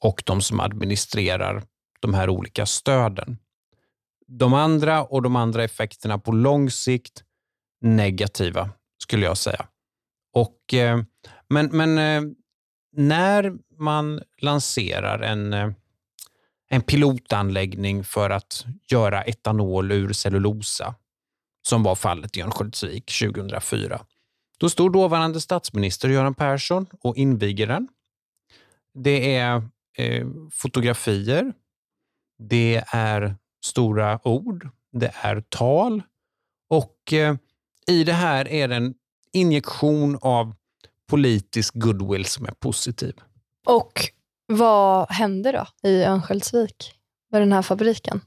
och 0.00 0.22
de 0.26 0.40
som 0.40 0.60
administrerar 0.60 1.62
de 2.00 2.14
här 2.14 2.28
olika 2.28 2.66
stöden. 2.66 3.38
De 4.26 4.54
andra 4.54 5.04
och 5.04 5.22
de 5.22 5.36
andra 5.36 5.64
effekterna 5.64 6.18
på 6.18 6.32
lång 6.32 6.70
sikt 6.70 7.22
negativa, 7.80 8.70
skulle 9.02 9.26
jag 9.26 9.36
säga. 9.36 9.66
Och, 10.32 10.74
eh, 10.74 11.02
men 11.48 11.66
men 11.66 11.98
eh, 11.98 12.30
när 12.92 13.52
man 13.78 14.22
lanserar 14.38 15.18
en, 15.20 15.52
eh, 15.52 15.70
en 16.68 16.82
pilotanläggning 16.82 18.04
för 18.04 18.30
att 18.30 18.64
göra 18.90 19.22
etanol 19.22 19.92
ur 19.92 20.12
cellulosa, 20.12 20.94
som 21.68 21.82
var 21.82 21.94
fallet 21.94 22.36
i 22.36 22.42
Örnsköldsvik 22.42 23.18
2004, 23.18 24.00
då 24.58 24.68
står 24.68 24.90
dåvarande 24.90 25.40
statsminister 25.40 26.08
Göran 26.08 26.34
Persson 26.34 26.86
och 27.00 27.16
inviger 27.16 27.66
den. 27.66 27.88
Det 28.94 29.36
är 29.36 29.62
eh, 29.98 30.26
fotografier, 30.52 31.52
det 32.38 32.84
är 32.92 33.36
stora 33.64 34.28
ord, 34.28 34.68
det 34.92 35.12
är 35.14 35.40
tal 35.48 36.02
och 36.70 37.12
eh, 37.12 37.36
i 37.86 38.04
det 38.04 38.12
här 38.12 38.48
är 38.48 38.68
det 38.68 38.76
en 38.76 38.94
injektion 39.32 40.18
av 40.20 40.54
politisk 41.08 41.74
goodwill 41.74 42.24
som 42.24 42.46
är 42.46 42.52
positiv. 42.52 43.14
Och 43.66 43.92
vad 44.46 45.10
hände 45.10 45.52
då 45.52 45.88
i 45.88 46.02
Örnsköldsvik 46.02 46.94
med 47.30 47.42
den 47.42 47.52
här 47.52 47.62
fabriken? 47.62 48.20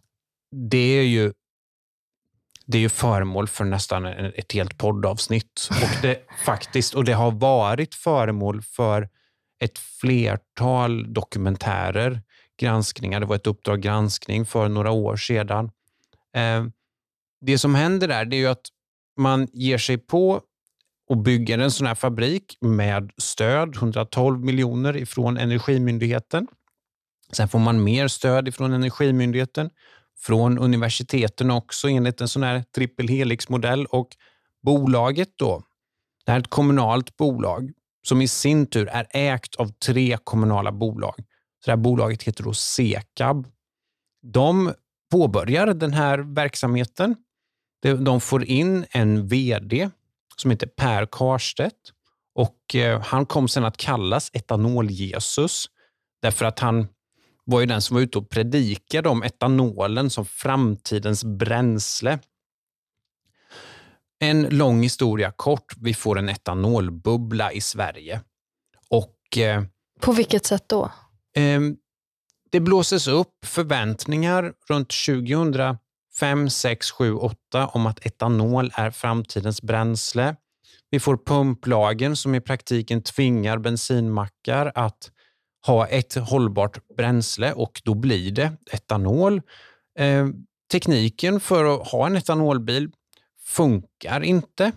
Det 0.51 0.99
är 0.99 1.03
ju 1.03 1.33
det 2.65 2.77
är 2.77 2.81
ju 2.81 2.89
föremål 2.89 3.47
för 3.47 3.65
nästan 3.65 4.05
ett 4.05 4.51
helt 4.51 4.77
poddavsnitt. 4.77 5.69
Och 5.69 6.01
det, 6.01 6.19
faktiskt, 6.45 6.93
och 6.93 7.03
det 7.05 7.13
har 7.13 7.31
varit 7.31 7.95
föremål 7.95 8.61
för 8.61 9.09
ett 9.59 9.77
flertal 9.77 11.13
dokumentärer, 11.13 12.21
granskningar. 12.59 13.19
Det 13.19 13.25
var 13.25 13.35
ett 13.35 13.47
Uppdrag 13.47 13.81
granskning 13.81 14.45
för 14.45 14.69
några 14.69 14.91
år 14.91 15.15
sedan. 15.15 15.71
Eh, 16.35 16.65
det 17.41 17.57
som 17.57 17.75
händer 17.75 18.07
där 18.07 18.25
det 18.25 18.35
är 18.35 18.39
ju 18.39 18.47
att 18.47 18.67
man 19.17 19.47
ger 19.53 19.77
sig 19.77 19.97
på 19.97 20.41
och 21.09 21.17
bygger 21.17 21.59
en 21.59 21.71
sån 21.71 21.87
här 21.87 21.95
fabrik 21.95 22.57
med 22.61 23.11
stöd, 23.17 23.75
112 23.75 24.45
miljoner 24.45 24.97
ifrån 24.97 25.37
Energimyndigheten. 25.37 26.47
Sen 27.31 27.47
får 27.47 27.59
man 27.59 27.83
mer 27.83 28.07
stöd 28.07 28.47
ifrån 28.47 28.73
Energimyndigheten 28.73 29.69
från 30.17 30.57
universiteten 30.57 31.51
också 31.51 31.89
enligt 31.89 32.21
en 32.21 32.27
sån 32.27 32.43
här 32.43 32.63
trippel 32.75 33.07
helix-modell 33.07 33.85
och 33.85 34.07
bolaget 34.63 35.29
då, 35.35 35.63
det 36.25 36.31
här 36.31 36.39
är 36.39 36.41
ett 36.43 36.49
kommunalt 36.49 37.17
bolag 37.17 37.71
som 38.07 38.21
i 38.21 38.27
sin 38.27 38.65
tur 38.67 38.87
är 38.87 39.07
ägt 39.11 39.55
av 39.55 39.67
tre 39.67 40.17
kommunala 40.23 40.71
bolag. 40.71 41.15
Så 41.17 41.65
det 41.65 41.71
här 41.71 41.77
bolaget 41.77 42.23
heter 42.23 42.43
då 42.43 42.53
Sekab. 42.53 43.47
De 44.21 44.73
påbörjar 45.11 45.67
den 45.67 45.93
här 45.93 46.19
verksamheten. 46.19 47.15
De 47.81 48.21
får 48.21 48.43
in 48.43 48.85
en 48.89 49.27
VD 49.27 49.89
som 50.37 50.51
heter 50.51 50.67
Per 50.67 51.05
Karstedt 51.11 51.91
och 52.35 52.75
eh, 52.75 53.01
han 53.01 53.25
kom 53.25 53.47
sen 53.47 53.65
att 53.65 53.77
kallas 53.77 54.31
Etanol-Jesus 54.33 55.65
därför 56.21 56.45
att 56.45 56.59
han 56.59 56.87
var 57.45 57.59
ju 57.59 57.65
den 57.65 57.81
som 57.81 57.95
var 57.95 58.01
ute 58.01 58.17
och 58.17 58.29
predikade 58.29 59.09
om 59.09 59.23
etanolen 59.23 60.09
som 60.09 60.25
framtidens 60.25 61.23
bränsle. 61.25 62.19
En 64.19 64.43
lång 64.43 64.83
historia 64.83 65.31
kort. 65.31 65.73
Vi 65.77 65.93
får 65.93 66.19
en 66.19 66.29
etanolbubbla 66.29 67.51
i 67.51 67.61
Sverige. 67.61 68.21
Och, 68.89 69.37
eh, 69.37 69.63
På 69.99 70.11
vilket 70.11 70.45
sätt 70.45 70.63
då? 70.67 70.91
Eh, 71.35 71.61
det 72.51 72.59
blåses 72.59 73.07
upp 73.07 73.45
förväntningar 73.45 74.53
runt 74.69 74.93
5, 76.19 76.49
6, 76.49 76.91
7, 76.91 77.13
8 77.13 77.67
om 77.67 77.85
att 77.85 78.05
etanol 78.05 78.71
är 78.73 78.91
framtidens 78.91 79.61
bränsle. 79.61 80.35
Vi 80.89 80.99
får 80.99 81.17
pumplagen 81.17 82.15
som 82.15 82.35
i 82.35 82.41
praktiken 82.41 83.01
tvingar 83.01 83.57
bensinmackar 83.57 84.71
att 84.75 85.11
ha 85.65 85.87
ett 85.87 86.15
hållbart 86.15 86.87
bränsle 86.97 87.53
och 87.53 87.81
då 87.83 87.93
blir 87.93 88.31
det 88.31 88.51
etanol. 88.71 89.41
Eh, 89.99 90.27
tekniken 90.71 91.39
för 91.39 91.65
att 91.65 91.87
ha 91.87 92.07
en 92.07 92.15
etanolbil 92.15 92.91
funkar 93.45 94.23
inte. 94.23 94.71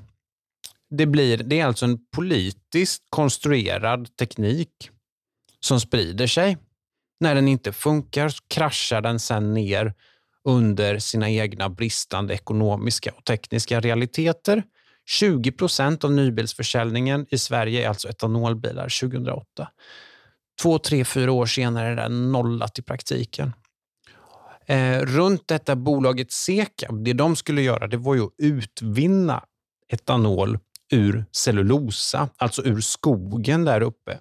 Det, 0.90 1.07
blir, 1.07 1.37
det 1.38 1.61
är 1.61 1.66
alltså 1.66 1.85
en 1.85 1.99
politiskt 2.16 3.02
konstruerad 3.11 4.16
teknik 4.16 4.90
som 5.61 5.80
sprider 5.80 6.26
sig. 6.26 6.57
När 7.21 7.35
den 7.35 7.49
inte 7.49 7.73
funkar 7.73 8.33
kraschar 8.49 9.00
den 9.00 9.21
sen 9.21 9.54
ner 9.54 9.95
under 10.45 10.99
sina 10.99 11.30
egna 11.30 11.68
bristande 11.68 12.35
ekonomiska 12.35 13.12
och 13.16 13.25
tekniska 13.25 13.80
realiteter. 13.80 14.62
20 15.07 15.52
procent 15.52 16.04
av 16.04 16.12
nybilsförsäljningen 16.12 17.26
i 17.30 17.38
Sverige 17.38 17.85
är 17.85 17.88
alltså 17.88 18.09
etanolbilar 18.09 19.00
2008. 19.00 19.68
Två, 20.62 20.79
tre, 20.79 21.05
fyra 21.05 21.33
år 21.33 21.47
senare 21.47 21.88
är 21.88 21.97
den 21.97 22.33
nollat 22.33 22.79
i 22.79 22.83
praktiken. 22.83 23.53
Eh, 24.67 25.00
runt 25.00 25.49
detta 25.49 25.77
bolaget 25.77 26.33
Sekab, 26.33 27.05
det 27.05 27.12
de 27.12 27.37
skulle 27.37 27.62
göra 27.62 27.87
det 27.87 27.97
var 27.97 28.15
ju 28.15 28.23
att 28.23 28.33
utvinna 28.38 29.45
etanol 29.88 30.59
ur 30.93 31.25
cellulosa, 31.33 32.29
alltså 32.37 32.62
ur 32.62 32.81
skogen 32.81 33.65
där 33.65 33.81
uppe. 33.81 34.19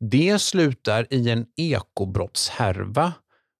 Det 0.00 0.38
slutar 0.38 1.06
i 1.10 1.30
en 1.30 1.46
ekobrottshärva 1.56 3.12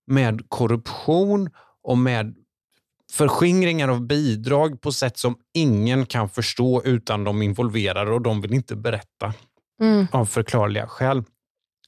med 0.06 0.42
korruption 0.48 1.50
och 1.82 1.98
med 1.98 2.34
förskingringar 3.12 3.88
av 3.88 4.06
bidrag 4.06 4.80
på 4.80 4.92
sätt 4.92 5.18
som 5.18 5.36
ingen 5.54 6.06
kan 6.06 6.28
förstå 6.28 6.82
utan 6.84 7.24
de 7.24 7.42
involverade 7.42 8.10
och 8.10 8.22
de 8.22 8.40
vill 8.40 8.54
inte 8.54 8.76
berätta 8.76 9.34
mm. 9.82 10.06
av 10.12 10.26
förklarliga 10.26 10.86
skäl. 10.86 11.24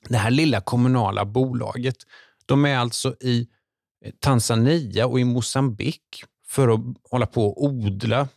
Det 0.08 0.16
här 0.16 0.30
lilla 0.30 0.60
kommunala 0.60 1.24
bolaget, 1.24 1.96
de 2.46 2.64
är 2.64 2.76
alltså 2.76 3.14
i 3.20 3.48
eh, 4.04 4.12
Tanzania 4.20 5.06
och 5.06 5.20
i 5.20 5.24
Mosambik 5.24 6.24
för 6.46 6.68
att 6.68 6.80
hålla 7.10 7.26
på 7.26 7.46
och 7.46 7.64
odla 7.64 8.28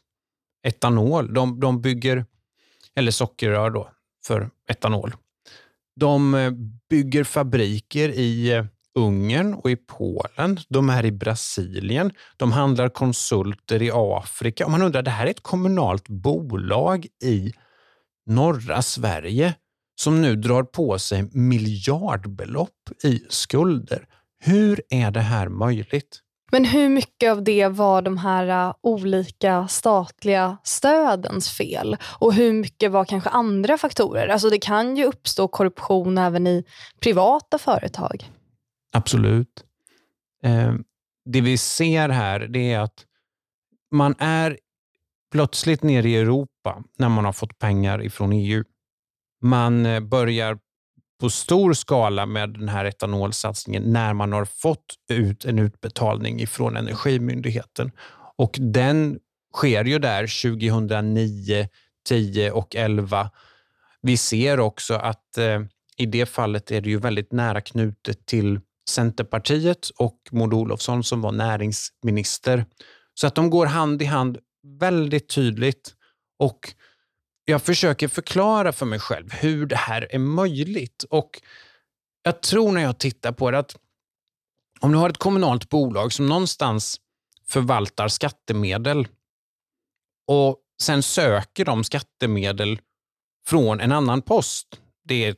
etanol. 0.64 1.34
De, 1.34 1.60
de 1.60 1.82
bygger, 1.82 2.26
eller 2.96 3.12
sockerrör 3.12 3.70
då, 3.70 3.90
för 4.26 4.50
etanol. 4.68 5.16
De 5.96 6.34
eh, 6.34 6.52
bygger 6.90 7.24
fabriker 7.24 8.10
i 8.10 8.52
eh, 8.52 8.66
Ungern 8.96 9.54
och 9.54 9.72
i 9.72 9.76
Polen. 9.76 10.60
De 10.70 10.90
är 10.90 11.06
i 11.06 11.12
Brasilien. 11.12 12.12
De 12.38 12.52
handlar 12.52 12.90
konsulter 12.90 13.82
i 13.82 13.92
Afrika. 13.94 14.66
Och 14.66 14.72
man 14.72 14.82
undrar, 14.82 15.02
det 15.02 15.12
här 15.12 15.26
är 15.26 15.32
ett 15.32 15.44
kommunalt 15.44 16.08
bolag 16.10 17.08
i 17.24 17.54
norra 18.26 18.82
Sverige 18.82 19.56
som 19.96 20.22
nu 20.22 20.36
drar 20.36 20.64
på 20.64 21.00
sig 21.00 21.30
miljardbelopp 21.32 22.90
i 23.04 23.24
skulder. 23.30 24.08
Hur 24.40 24.82
är 24.90 25.12
det 25.12 25.22
här 25.22 25.50
möjligt? 25.50 26.22
Men 26.52 26.66
hur 26.66 26.90
mycket 26.90 27.32
av 27.32 27.44
det 27.44 27.68
var 27.68 28.02
de 28.02 28.18
här 28.18 28.68
uh, 28.68 28.76
olika 28.82 29.68
statliga 29.68 30.58
stödens 30.64 31.50
fel? 31.50 31.98
Och 32.20 32.34
hur 32.34 32.54
mycket 32.54 32.92
var 32.92 33.06
kanske 33.06 33.30
andra 33.30 33.78
faktorer? 33.78 34.28
Alltså 34.28 34.50
det 34.50 34.60
kan 34.60 34.98
ju 34.98 35.06
uppstå 35.06 35.48
korruption 35.48 36.18
även 36.18 36.48
i 36.48 36.64
privata 37.00 37.58
företag. 37.58 38.32
Absolut. 38.94 39.64
Eh, 40.44 40.74
det 41.26 41.42
vi 41.42 41.58
ser 41.58 42.10
här 42.10 42.40
det 42.40 42.74
är 42.74 42.80
att 42.80 43.06
man 43.92 44.16
är 44.20 44.58
plötsligt 45.32 45.84
nere 45.84 46.10
i 46.10 46.18
Europa 46.18 46.84
när 46.98 47.10
man 47.10 47.26
har 47.26 47.34
fått 47.34 47.60
pengar 47.60 48.04
ifrån 48.04 48.34
EU. 48.34 48.64
Man 49.42 49.86
eh, 49.86 50.00
börjar 50.00 50.58
på 51.20 51.30
stor 51.30 51.74
skala 51.74 52.26
med 52.26 52.50
den 52.50 52.70
här 52.70 52.86
etanolsatsningen 52.86 53.84
när 53.84 54.14
man 54.14 54.34
har 54.34 54.46
fått 54.46 54.96
ut 55.10 55.46
en 55.46 55.60
utbetalning 55.60 56.40
ifrån 56.42 56.78
Energimyndigheten. 56.78 57.92
Och 58.38 58.56
den 58.60 59.20
sker 59.56 59.86
ju 59.86 60.00
där 60.00 60.42
2009, 60.44 61.68
10 62.08 62.52
och 62.52 62.76
11. 62.76 63.32
Vi 64.02 64.18
ser 64.18 64.60
också 64.60 64.94
att 64.94 65.38
eh, 65.38 65.62
i 65.98 66.06
det 66.06 66.26
fallet 66.26 66.72
är 66.72 66.82
det 66.82 66.90
ju 66.90 67.00
väldigt 67.00 67.32
nära 67.32 67.62
knutet 67.62 68.26
till 68.26 68.60
Centerpartiet 68.90 69.90
och 69.98 70.20
Maud 70.32 70.54
Olofsson 70.54 71.04
som 71.04 71.22
var 71.22 71.32
näringsminister. 71.32 72.66
Så 73.14 73.28
att 73.28 73.36
de 73.36 73.50
går 73.50 73.66
hand 73.66 74.02
i 74.02 74.06
hand 74.06 74.38
väldigt 74.80 75.30
tydligt. 75.30 75.94
Och 76.40 76.60
jag 77.46 77.62
försöker 77.62 78.08
förklara 78.08 78.72
för 78.72 78.86
mig 78.86 79.00
själv 79.00 79.34
hur 79.34 79.66
det 79.66 79.76
här 79.76 80.08
är 80.12 80.20
möjligt. 80.20 81.04
Och 81.10 81.42
jag 82.24 82.42
tror 82.42 82.72
när 82.72 82.82
jag 82.82 82.98
tittar 82.98 83.32
på 83.32 83.52
det 83.52 83.60
att 83.60 83.76
om 84.80 84.92
du 84.92 84.98
har 84.98 85.10
ett 85.10 85.18
kommunalt 85.18 85.70
bolag 85.70 86.14
som 86.14 86.28
någonstans 86.28 87.02
förvaltar 87.48 88.08
skattemedel 88.08 89.08
och 90.28 90.58
sen 90.82 91.04
söker 91.04 91.66
de 91.66 91.84
skattemedel 91.84 92.80
från 93.48 93.80
en 93.80 93.92
annan 93.92 94.22
post. 94.22 94.80
Det 95.04 95.26
är 95.26 95.36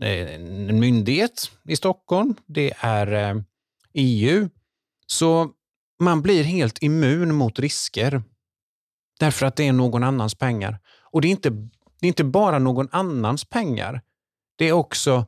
eh, 0.00 0.34
en 0.34 0.80
myndighet 0.80 1.50
i 1.64 1.76
Stockholm, 1.76 2.34
det 2.46 2.72
är 2.78 3.12
eh, 3.12 3.42
EU. 3.92 4.48
Så 5.06 5.50
man 6.00 6.22
blir 6.22 6.44
helt 6.44 6.82
immun 6.82 7.34
mot 7.34 7.58
risker 7.58 8.22
därför 9.18 9.46
att 9.46 9.56
det 9.56 9.68
är 9.68 9.72
någon 9.72 10.02
annans 10.02 10.34
pengar. 10.34 10.78
Och 11.14 11.20
det 11.20 11.28
är, 11.28 11.30
inte, 11.30 11.50
det 11.50 12.06
är 12.06 12.08
inte 12.08 12.24
bara 12.24 12.58
någon 12.58 12.88
annans 12.92 13.44
pengar. 13.44 14.00
Det 14.58 14.68
är 14.68 14.72
också 14.72 15.26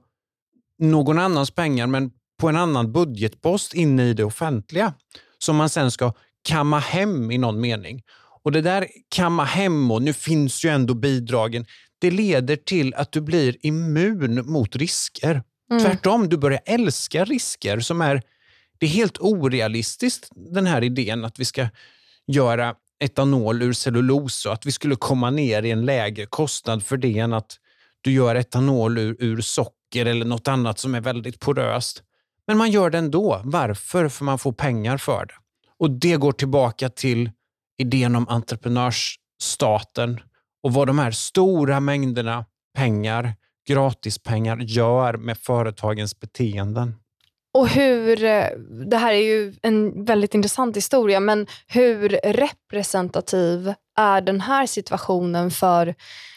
någon 0.79 1.18
annans 1.18 1.51
pengar, 1.51 1.87
men 1.87 2.11
på 2.40 2.49
en 2.49 2.57
annan 2.57 2.92
budgetpost 2.92 3.75
inne 3.75 4.05
i 4.05 4.14
det 4.14 4.25
offentliga 4.25 4.94
som 5.38 5.57
man 5.57 5.68
sen 5.68 5.90
ska 5.90 6.12
kamma 6.49 6.79
hem 6.79 7.31
i 7.31 7.38
någon 7.38 7.61
mening. 7.61 8.03
Och 8.42 8.53
det 8.53 8.61
där 8.61 8.88
kamma 9.09 9.44
hem 9.44 9.90
och 9.90 10.03
nu 10.03 10.12
finns 10.12 10.64
ju 10.64 10.68
ändå 10.68 10.94
bidragen. 10.94 11.66
Det 11.99 12.11
leder 12.11 12.57
till 12.57 12.94
att 12.94 13.12
du 13.12 13.20
blir 13.20 13.66
immun 13.66 14.53
mot 14.53 14.77
risker. 14.77 15.42
Mm. 15.70 15.83
Tvärtom, 15.85 16.29
du 16.29 16.37
börjar 16.37 16.61
älska 16.64 17.25
risker 17.25 17.81
som 17.81 18.01
är... 18.01 18.22
Det 18.79 18.87
är 18.87 18.90
helt 18.90 19.18
orealistiskt 19.18 20.29
den 20.35 20.66
här 20.66 20.85
idén 20.85 21.25
att 21.25 21.38
vi 21.38 21.44
ska 21.44 21.68
göra 22.27 22.75
etanol 23.04 23.62
ur 23.62 23.72
cellulosa 23.72 24.48
och 24.48 24.54
att 24.54 24.66
vi 24.66 24.72
skulle 24.72 24.96
komma 24.96 25.30
ner 25.30 25.62
i 25.62 25.70
en 25.70 25.85
lägre 25.85 26.26
kostnad 26.26 26.82
för 26.82 26.96
det 26.96 27.18
än 27.18 27.32
att 27.32 27.56
du 28.00 28.12
gör 28.12 28.35
etanol 28.35 28.98
ur, 28.98 29.16
ur 29.18 29.40
socker 29.40 30.06
eller 30.06 30.24
något 30.24 30.48
annat 30.48 30.78
som 30.78 30.94
är 30.94 31.00
väldigt 31.00 31.40
poröst. 31.40 32.02
Men 32.46 32.59
man 32.59 32.70
gör 32.70 32.90
det 32.90 32.98
ändå. 32.98 33.40
Varför? 33.44 34.09
För 34.09 34.24
man 34.24 34.38
får 34.38 34.52
pengar 34.52 34.96
för 34.96 35.26
det. 35.26 35.35
Och 35.78 35.90
Det 35.90 36.16
går 36.16 36.32
tillbaka 36.32 36.88
till 36.88 37.30
idén 37.78 38.16
om 38.16 38.28
entreprenörsstaten 38.28 40.20
och 40.62 40.72
vad 40.72 40.87
de 40.87 40.98
här 40.98 41.11
stora 41.11 41.80
mängderna 41.80 42.44
pengar, 42.76 43.35
gratispengar, 43.68 44.56
gör 44.56 45.16
med 45.16 45.38
företagens 45.38 46.20
beteenden. 46.20 46.94
Och 47.56 47.68
hur, 47.68 48.24
eh, 48.24 48.48
det 48.86 48.96
här 48.96 49.12
är 49.12 49.22
ju 49.22 49.54
en 49.62 50.04
väldigt 50.04 50.34
intressant 50.34 50.76
historia, 50.76 51.20
men 51.20 51.46
hur 51.66 52.08
representativ 52.24 53.74
är 53.98 54.20
den 54.20 54.40
här 54.40 54.66
situationen 54.66 55.50
för 55.50 55.94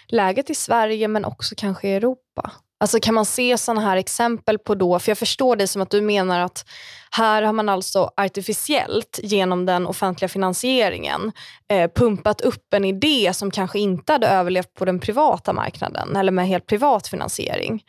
läget 0.07 0.49
i 0.49 0.55
Sverige 0.55 1.07
men 1.07 1.25
också 1.25 1.55
kanske 1.57 1.87
i 1.87 1.93
Europa? 1.93 2.51
Alltså 2.79 2.99
kan 2.99 3.13
man 3.13 3.25
se 3.25 3.57
sådana 3.57 3.81
här 3.81 3.97
exempel 3.97 4.59
på 4.59 4.75
då, 4.75 4.99
för 4.99 5.11
jag 5.11 5.17
förstår 5.17 5.55
dig 5.55 5.67
som 5.67 5.81
att 5.81 5.89
du 5.89 6.01
menar 6.01 6.39
att 6.39 6.65
här 7.11 7.41
har 7.41 7.53
man 7.53 7.69
alltså 7.69 8.11
artificiellt 8.17 9.19
genom 9.23 9.65
den 9.65 9.87
offentliga 9.87 10.29
finansieringen 10.29 11.31
eh, 11.71 11.91
pumpat 11.95 12.41
upp 12.41 12.73
en 12.73 12.85
idé 12.85 13.31
som 13.33 13.51
kanske 13.51 13.79
inte 13.79 14.11
hade 14.11 14.27
överlevt 14.27 14.73
på 14.73 14.85
den 14.85 14.99
privata 14.99 15.53
marknaden 15.53 16.15
eller 16.15 16.31
med 16.31 16.47
helt 16.47 16.65
privat 16.67 17.07
finansiering. 17.07 17.83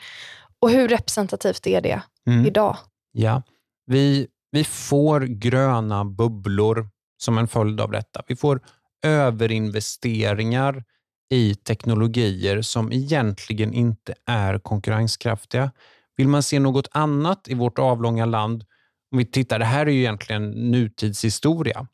Och 0.60 0.70
hur 0.70 0.88
representativt 0.88 1.66
är 1.66 1.80
det 1.80 2.02
mm. 2.26 2.46
idag? 2.46 2.76
Ja, 3.12 3.42
vi, 3.86 4.28
vi 4.50 4.64
får 4.64 5.20
gröna 5.20 6.04
bubblor 6.04 6.88
som 7.18 7.38
en 7.38 7.48
följd 7.48 7.80
av 7.80 7.90
detta. 7.90 8.22
Vi 8.26 8.36
får 8.36 8.60
överinvesteringar 9.02 10.84
i 11.30 11.54
teknologier 11.54 12.62
som 12.62 12.92
egentligen 12.92 13.74
inte 13.74 14.14
är 14.26 14.58
konkurrenskraftiga. 14.58 15.70
Vill 16.16 16.28
man 16.28 16.42
se 16.42 16.58
något 16.58 16.88
annat 16.92 17.48
i 17.48 17.54
vårt 17.54 17.78
avlånga 17.78 18.26
land, 18.26 18.64
om 19.12 19.18
vi 19.18 19.24
tittar, 19.24 19.58
det 19.58 19.64
här 19.64 19.86
är 19.86 19.90
ju 19.90 20.00
egentligen 20.00 20.50
nutidshistoria, 20.50 21.86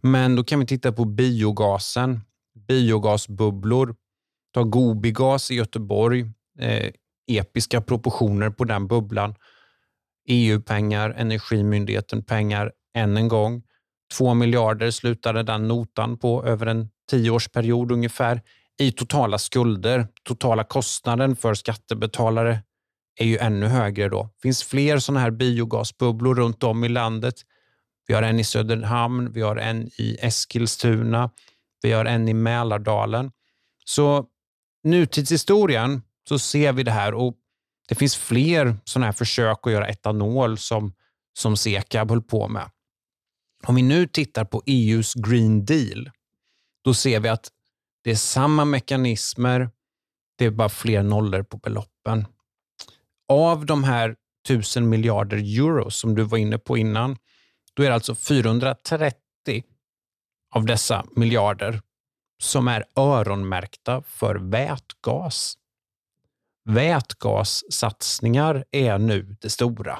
men 0.00 0.36
då 0.36 0.44
kan 0.44 0.60
vi 0.60 0.66
titta 0.66 0.92
på 0.92 1.04
biogasen, 1.04 2.20
biogasbubblor, 2.68 3.96
ta 4.54 4.62
Gobigas 4.62 5.50
i 5.50 5.54
Göteborg, 5.54 6.20
eh, 6.58 6.90
episka 7.26 7.80
proportioner 7.80 8.50
på 8.50 8.64
den 8.64 8.86
bubblan. 8.86 9.34
EU-pengar, 10.30 11.10
Energimyndigheten 11.10 12.22
pengar 12.22 12.72
än 12.94 13.16
en 13.16 13.28
gång. 13.28 13.62
2 14.12 14.34
miljarder 14.34 14.90
slutade 14.90 15.42
den 15.42 15.68
notan 15.68 16.18
på 16.18 16.44
över 16.44 16.66
en 16.66 16.88
tioårsperiod 17.10 17.92
ungefär 17.92 18.42
i 18.80 18.92
totala 18.92 19.38
skulder. 19.38 20.06
Totala 20.22 20.64
kostnaden 20.64 21.36
för 21.36 21.54
skattebetalare 21.54 22.62
är 23.20 23.24
ju 23.24 23.38
ännu 23.38 23.66
högre 23.66 24.08
då. 24.08 24.22
Det 24.22 24.42
finns 24.42 24.64
fler 24.64 24.98
sådana 24.98 25.20
här 25.20 25.30
biogasbubblor 25.30 26.34
runt 26.34 26.62
om 26.62 26.84
i 26.84 26.88
landet. 26.88 27.34
Vi 28.06 28.14
har 28.14 28.22
en 28.22 28.40
i 28.40 28.44
Söderhamn, 28.44 29.32
vi 29.32 29.40
har 29.40 29.56
en 29.56 29.86
i 29.86 30.16
Eskilstuna, 30.20 31.30
vi 31.82 31.92
har 31.92 32.04
en 32.04 32.28
i 32.28 32.34
Mälardalen. 32.34 33.30
Så 33.84 34.24
nutidshistorien 34.84 36.02
så 36.28 36.38
ser 36.38 36.72
vi 36.72 36.82
det 36.82 36.90
här 36.90 37.14
och 37.14 37.34
det 37.90 37.96
finns 37.96 38.16
fler 38.16 38.76
sådana 38.84 39.06
här 39.06 39.12
försök 39.12 39.66
att 39.66 39.72
göra 39.72 39.88
etanol 39.88 40.58
som, 40.58 40.92
som 41.32 41.56
Sekab 41.56 42.10
höll 42.10 42.22
på 42.22 42.48
med. 42.48 42.70
Om 43.66 43.74
vi 43.74 43.82
nu 43.82 44.06
tittar 44.06 44.44
på 44.44 44.62
EUs 44.66 45.14
Green 45.14 45.64
Deal, 45.64 46.10
då 46.84 46.94
ser 46.94 47.20
vi 47.20 47.28
att 47.28 47.48
det 48.04 48.10
är 48.10 48.16
samma 48.16 48.64
mekanismer, 48.64 49.70
det 50.38 50.44
är 50.44 50.50
bara 50.50 50.68
fler 50.68 51.02
nollor 51.02 51.42
på 51.42 51.56
beloppen. 51.56 52.26
Av 53.28 53.66
de 53.66 53.84
här 53.84 54.16
tusen 54.46 54.88
miljarder 54.88 55.36
euro 55.36 55.90
som 55.90 56.14
du 56.14 56.22
var 56.22 56.38
inne 56.38 56.58
på 56.58 56.78
innan, 56.78 57.16
då 57.74 57.82
är 57.82 57.88
det 57.88 57.94
alltså 57.94 58.14
430 58.14 59.14
av 60.54 60.66
dessa 60.66 61.04
miljarder 61.16 61.82
som 62.42 62.68
är 62.68 62.84
öronmärkta 62.96 64.02
för 64.02 64.34
vätgas. 64.34 65.56
Vätgassatsningar 66.64 68.64
är 68.70 68.98
nu 68.98 69.36
det 69.40 69.50
stora. 69.50 69.98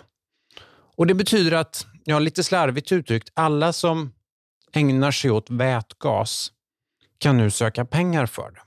Och 0.96 1.06
Det 1.06 1.14
betyder 1.14 1.52
att, 1.52 1.86
ja, 2.04 2.18
lite 2.18 2.44
slarvigt 2.44 2.92
uttryckt, 2.92 3.30
alla 3.34 3.72
som 3.72 4.12
ägnar 4.72 5.10
sig 5.10 5.30
åt 5.30 5.50
vätgas 5.50 6.52
kan 7.18 7.36
nu 7.36 7.50
söka 7.50 7.84
pengar 7.84 8.26
för 8.26 8.50
det. 8.50 8.60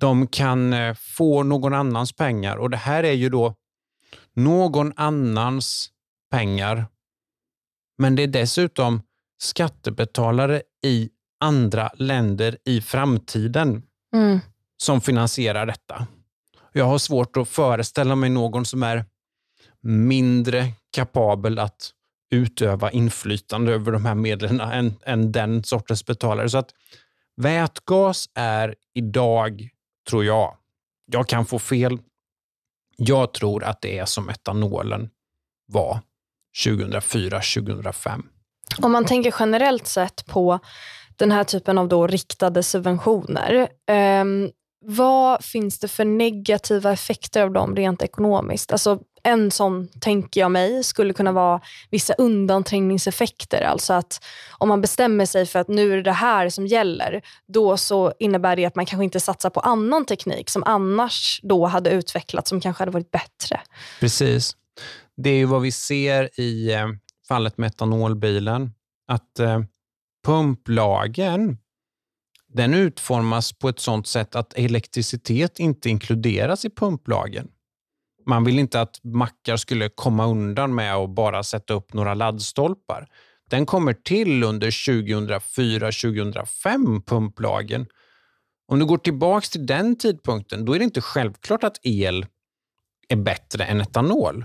De 0.00 0.26
kan 0.26 0.72
eh, 0.72 0.94
få 0.94 1.42
någon 1.42 1.74
annans 1.74 2.12
pengar 2.12 2.56
och 2.56 2.70
det 2.70 2.76
här 2.76 3.04
är 3.04 3.12
ju 3.12 3.28
då 3.28 3.54
någon 4.34 4.92
annans 4.96 5.90
pengar. 6.30 6.86
Men 7.98 8.16
det 8.16 8.22
är 8.22 8.26
dessutom 8.26 9.02
skattebetalare 9.42 10.62
i 10.84 11.10
andra 11.40 11.90
länder 11.94 12.58
i 12.64 12.80
framtiden 12.80 13.82
mm. 14.14 14.40
som 14.76 15.00
finansierar 15.00 15.66
detta. 15.66 16.06
Jag 16.72 16.84
har 16.84 16.98
svårt 16.98 17.36
att 17.36 17.48
föreställa 17.48 18.16
mig 18.16 18.30
någon 18.30 18.64
som 18.64 18.82
är 18.82 19.04
mindre 19.82 20.72
kapabel 20.90 21.58
att 21.58 21.92
utöva 22.30 22.90
inflytande 22.90 23.72
över 23.72 23.92
de 23.92 24.04
här 24.04 24.14
medlen 24.14 24.60
än, 24.60 24.94
än 25.04 25.32
den 25.32 25.64
sortens 25.64 26.06
betalare. 26.06 26.48
Så 26.48 26.58
att 26.58 26.70
vätgas 27.36 28.28
är 28.34 28.74
idag, 28.94 29.68
tror 30.08 30.24
jag, 30.24 30.56
jag 31.06 31.28
kan 31.28 31.46
få 31.46 31.58
fel, 31.58 31.98
jag 32.96 33.32
tror 33.32 33.64
att 33.64 33.80
det 33.82 33.98
är 33.98 34.04
som 34.04 34.28
etanolen 34.28 35.10
var 35.66 36.00
2004-2005. 36.64 38.22
Om 38.78 38.92
man 38.92 39.04
tänker 39.04 39.34
generellt 39.38 39.86
sett 39.86 40.26
på 40.26 40.58
den 41.16 41.32
här 41.32 41.44
typen 41.44 41.78
av 41.78 41.88
då 41.88 42.06
riktade 42.06 42.62
subventioner. 42.62 43.68
Ehm, 43.86 44.50
vad 44.84 45.44
finns 45.44 45.78
det 45.78 45.88
för 45.88 46.04
negativa 46.04 46.92
effekter 46.92 47.42
av 47.42 47.52
dem 47.52 47.76
rent 47.76 48.02
ekonomiskt? 48.02 48.72
Alltså, 48.72 48.98
en 49.22 49.50
sån, 49.50 49.88
tänker 49.88 50.40
jag 50.40 50.50
mig, 50.50 50.84
skulle 50.84 51.12
kunna 51.12 51.32
vara 51.32 51.60
vissa 51.90 52.14
undanträngningseffekter. 52.14 53.62
Alltså 53.62 53.92
att 53.92 54.24
om 54.58 54.68
man 54.68 54.80
bestämmer 54.80 55.26
sig 55.26 55.46
för 55.46 55.58
att 55.58 55.68
nu 55.68 55.92
är 55.92 55.96
det 55.96 56.02
det 56.02 56.12
här 56.12 56.48
som 56.48 56.66
gäller, 56.66 57.22
då 57.46 57.76
så 57.76 58.12
innebär 58.18 58.56
det 58.56 58.64
att 58.64 58.76
man 58.76 58.86
kanske 58.86 59.04
inte 59.04 59.20
satsar 59.20 59.50
på 59.50 59.60
annan 59.60 60.04
teknik 60.04 60.50
som 60.50 60.62
annars 60.66 61.40
då 61.42 61.66
hade 61.66 61.90
utvecklats, 61.90 62.48
som 62.48 62.60
kanske 62.60 62.82
hade 62.82 62.92
varit 62.92 63.10
bättre. 63.10 63.60
Precis. 64.00 64.56
Det 65.16 65.30
är 65.30 65.36
ju 65.36 65.44
vad 65.44 65.62
vi 65.62 65.72
ser 65.72 66.40
i 66.40 66.72
eh, 66.72 66.86
fallet 67.28 67.58
med 67.58 67.66
etanolbilen. 67.66 68.70
Att 69.08 69.38
eh, 69.38 69.60
pumplagen 70.26 71.58
den 72.52 72.74
utformas 72.74 73.52
på 73.52 73.68
ett 73.68 73.80
sådant 73.80 74.06
sätt 74.06 74.36
att 74.36 74.54
elektricitet 74.54 75.58
inte 75.58 75.90
inkluderas 75.90 76.64
i 76.64 76.70
pumplagen. 76.70 77.48
Man 78.26 78.44
vill 78.44 78.58
inte 78.58 78.80
att 78.80 79.04
mackar 79.04 79.56
skulle 79.56 79.88
komma 79.88 80.26
undan 80.26 80.74
med 80.74 80.94
att 80.94 81.10
bara 81.10 81.42
sätta 81.42 81.74
upp 81.74 81.92
några 81.92 82.14
laddstolpar. 82.14 83.08
Den 83.50 83.66
kommer 83.66 83.92
till 83.92 84.42
under 84.42 84.70
2004-2005, 84.70 87.02
pumplagen. 87.02 87.86
Om 88.68 88.78
du 88.78 88.84
går 88.84 88.98
tillbaka 88.98 89.46
till 89.46 89.66
den 89.66 89.96
tidpunkten, 89.96 90.64
då 90.64 90.74
är 90.74 90.78
det 90.78 90.84
inte 90.84 91.00
självklart 91.00 91.64
att 91.64 91.78
el 91.82 92.26
är 93.08 93.16
bättre 93.16 93.64
än 93.64 93.80
etanol. 93.80 94.44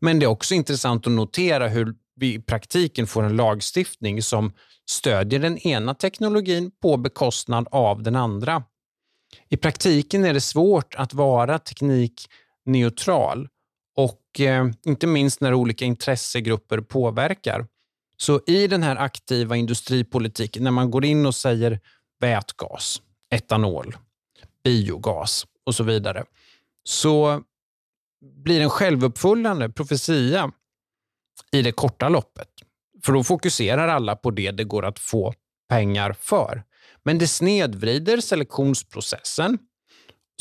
Men 0.00 0.18
det 0.18 0.26
är 0.26 0.30
också 0.30 0.54
intressant 0.54 1.06
att 1.06 1.12
notera 1.12 1.68
hur 1.68 1.94
vi 2.18 2.34
i 2.34 2.40
praktiken 2.40 3.06
får 3.06 3.22
en 3.22 3.36
lagstiftning 3.36 4.22
som 4.22 4.52
stödjer 4.90 5.40
den 5.40 5.58
ena 5.58 5.94
teknologin 5.94 6.70
på 6.82 6.96
bekostnad 6.96 7.68
av 7.70 8.02
den 8.02 8.16
andra. 8.16 8.62
I 9.48 9.56
praktiken 9.56 10.24
är 10.24 10.34
det 10.34 10.40
svårt 10.40 10.94
att 10.94 11.14
vara 11.14 11.58
teknikneutral 11.58 13.48
och 13.96 14.40
eh, 14.40 14.66
inte 14.84 15.06
minst 15.06 15.40
när 15.40 15.54
olika 15.54 15.84
intressegrupper 15.84 16.80
påverkar. 16.80 17.66
Så 18.16 18.40
i 18.46 18.66
den 18.66 18.82
här 18.82 18.96
aktiva 18.96 19.56
industripolitiken, 19.56 20.64
när 20.64 20.70
man 20.70 20.90
går 20.90 21.04
in 21.04 21.26
och 21.26 21.34
säger 21.34 21.80
vätgas, 22.20 23.02
etanol, 23.30 23.96
biogas 24.64 25.46
och 25.66 25.74
så 25.74 25.84
vidare, 25.84 26.24
så 26.84 27.42
blir 28.20 28.60
en 28.60 28.70
självuppfyllande 28.70 29.68
profetia 29.68 30.52
i 31.52 31.62
det 31.62 31.72
korta 31.72 32.08
loppet. 32.08 32.48
För 33.04 33.12
då 33.12 33.24
fokuserar 33.24 33.88
alla 33.88 34.16
på 34.16 34.30
det 34.30 34.50
det 34.50 34.64
går 34.64 34.84
att 34.84 34.98
få 34.98 35.34
pengar 35.68 36.12
för. 36.12 36.62
Men 37.02 37.18
det 37.18 37.28
snedvrider 37.28 38.20
selektionsprocessen 38.20 39.58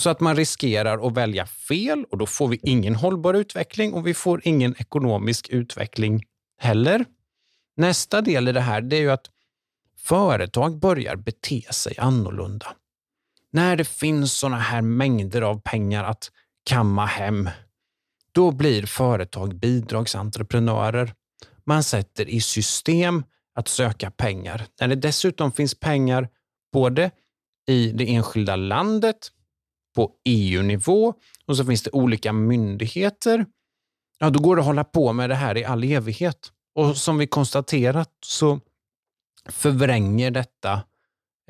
så 0.01 0.09
att 0.09 0.19
man 0.19 0.35
riskerar 0.35 1.07
att 1.07 1.13
välja 1.13 1.45
fel 1.45 2.05
och 2.11 2.17
då 2.17 2.25
får 2.25 2.47
vi 2.47 2.59
ingen 2.63 2.95
hållbar 2.95 3.33
utveckling 3.33 3.93
och 3.93 4.07
vi 4.07 4.13
får 4.13 4.41
ingen 4.43 4.75
ekonomisk 4.79 5.49
utveckling 5.49 6.23
heller. 6.59 7.05
Nästa 7.77 8.21
del 8.21 8.47
i 8.47 8.51
det 8.51 8.61
här 8.61 8.81
det 8.81 8.95
är 8.95 9.01
ju 9.01 9.11
att 9.11 9.29
företag 9.99 10.79
börjar 10.79 11.15
bete 11.15 11.73
sig 11.73 11.95
annorlunda. 11.97 12.67
När 13.51 13.75
det 13.75 13.87
finns 13.87 14.33
såna 14.33 14.57
här 14.57 14.81
mängder 14.81 15.41
av 15.41 15.61
pengar 15.61 16.03
att 16.03 16.31
kamma 16.63 17.05
hem, 17.05 17.49
då 18.37 18.51
blir 18.51 18.85
företag 18.85 19.55
bidragsentreprenörer. 19.55 21.13
Man 21.65 21.83
sätter 21.83 22.29
i 22.29 22.41
system 22.41 23.23
att 23.55 23.67
söka 23.67 24.11
pengar. 24.11 24.65
När 24.79 24.87
det 24.87 24.95
dessutom 24.95 25.51
finns 25.51 25.79
pengar 25.79 26.29
både 26.73 27.11
i 27.67 27.91
det 27.91 28.15
enskilda 28.15 28.55
landet, 28.55 29.31
på 29.95 30.11
EU-nivå 30.25 31.13
och 31.45 31.57
så 31.57 31.65
finns 31.65 31.83
det 31.83 31.91
olika 31.91 32.33
myndigheter. 32.33 33.45
Ja, 34.19 34.29
då 34.29 34.39
går 34.39 34.55
det 34.55 34.59
att 34.59 34.65
hålla 34.65 34.83
på 34.83 35.13
med 35.13 35.29
det 35.29 35.35
här 35.35 35.57
i 35.57 35.65
all 35.65 35.83
evighet. 35.83 36.51
Och 36.75 36.97
som 36.97 37.17
vi 37.17 37.27
konstaterat 37.27 38.11
så 38.25 38.59
förvränger 39.49 40.31
detta 40.31 40.73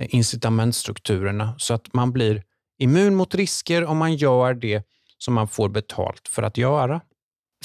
eh, 0.02 0.16
incitamentstrukturerna 0.16 1.56
så 1.58 1.74
att 1.74 1.94
man 1.94 2.12
blir 2.12 2.44
immun 2.78 3.16
mot 3.16 3.36
risker 3.36 3.86
om 3.86 3.98
man 3.98 4.16
gör 4.16 4.54
det 4.54 4.84
som 5.18 5.34
man 5.34 5.48
får 5.48 5.70
betalt 5.70 6.28
för 6.28 6.44
att 6.44 6.58
göra. 6.58 7.02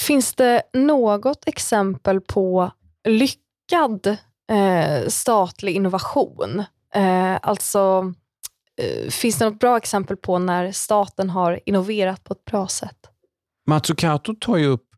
Finns 0.01 0.35
det 0.35 0.63
något 0.73 1.49
exempel 1.49 2.21
på 2.21 2.71
lyckad 3.09 4.07
eh, 4.51 5.09
statlig 5.09 5.77
innovation? 5.77 6.65
Eh, 6.95 7.39
alltså, 7.43 8.13
eh, 8.83 9.11
finns 9.11 9.39
det 9.39 9.45
något 9.45 9.61
bra 9.61 9.77
exempel 9.77 10.17
på 10.17 10.39
när 10.39 10.73
staten 10.73 11.31
har 11.31 11.61
innoverat 11.67 12.25
på 12.25 12.33
ett 12.33 12.45
bra 12.45 12.69
sätt? 12.69 12.99
Matsukato 13.67 14.35
tar 14.35 14.57
ju 14.57 14.67
upp 14.67 14.89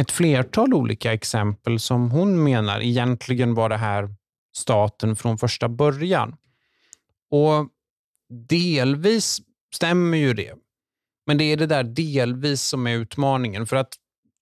ett 0.00 0.10
flertal 0.10 0.74
olika 0.74 1.12
exempel 1.12 1.80
som 1.80 2.10
hon 2.10 2.44
menar 2.44 2.80
egentligen 2.80 3.54
var 3.54 3.68
det 3.68 3.76
här 3.76 4.14
staten 4.56 5.16
från 5.16 5.38
första 5.38 5.68
början. 5.68 6.36
Och 7.30 7.68
delvis 8.48 9.40
stämmer 9.74 10.18
ju 10.18 10.34
det. 10.34 10.54
Men 11.26 11.38
det 11.38 11.44
är 11.44 11.56
det 11.56 11.66
där 11.66 11.84
delvis 11.84 12.62
som 12.62 12.86
är 12.86 12.96
utmaningen. 12.96 13.66
För 13.66 13.76
att 13.76 13.94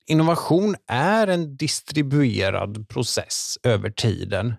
innovation 0.07 0.77
är 0.87 1.27
en 1.27 1.57
distribuerad 1.57 2.89
process 2.89 3.59
över 3.63 3.91
tiden. 3.91 4.55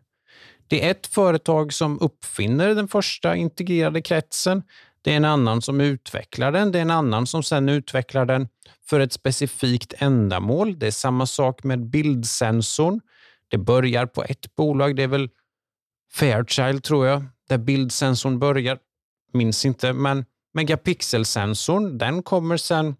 Det 0.68 0.86
är 0.86 0.92
ett 0.92 1.08
företag 1.08 1.74
som 1.74 2.00
uppfinner 2.00 2.76
den 2.76 2.88
första 2.88 3.36
integrerade 3.36 4.02
kretsen. 4.02 4.64
Det 5.02 5.12
är 5.12 5.18
en 5.18 5.26
annan 5.26 5.62
som 5.62 5.82
utvecklar 5.82 6.52
den. 6.52 6.72
Det 6.72 6.78
är 6.78 6.82
en 6.82 6.92
annan 6.92 7.28
som 7.28 7.44
sedan 7.44 7.70
utvecklar 7.70 8.26
den 8.26 8.48
för 8.90 9.00
ett 9.00 9.14
specifikt 9.14 9.94
ändamål. 9.98 10.80
Det 10.80 10.88
är 10.88 10.92
samma 10.92 11.26
sak 11.26 11.64
med 11.64 11.90
bildsensorn. 11.90 13.02
Det 13.48 13.58
börjar 13.58 14.06
på 14.06 14.24
ett 14.24 14.56
bolag, 14.56 14.96
det 14.96 15.04
är 15.04 15.08
väl 15.08 15.30
Fairchild 16.14 16.84
tror 16.84 17.08
jag, 17.08 17.24
där 17.50 17.58
bildsensorn 17.58 18.40
börjar. 18.40 18.78
Minns 19.34 19.66
inte, 19.66 19.94
men 19.94 20.26
megapixelsensorn, 20.54 21.98
den 21.98 22.24
kommer 22.24 22.58
sen 22.58 22.96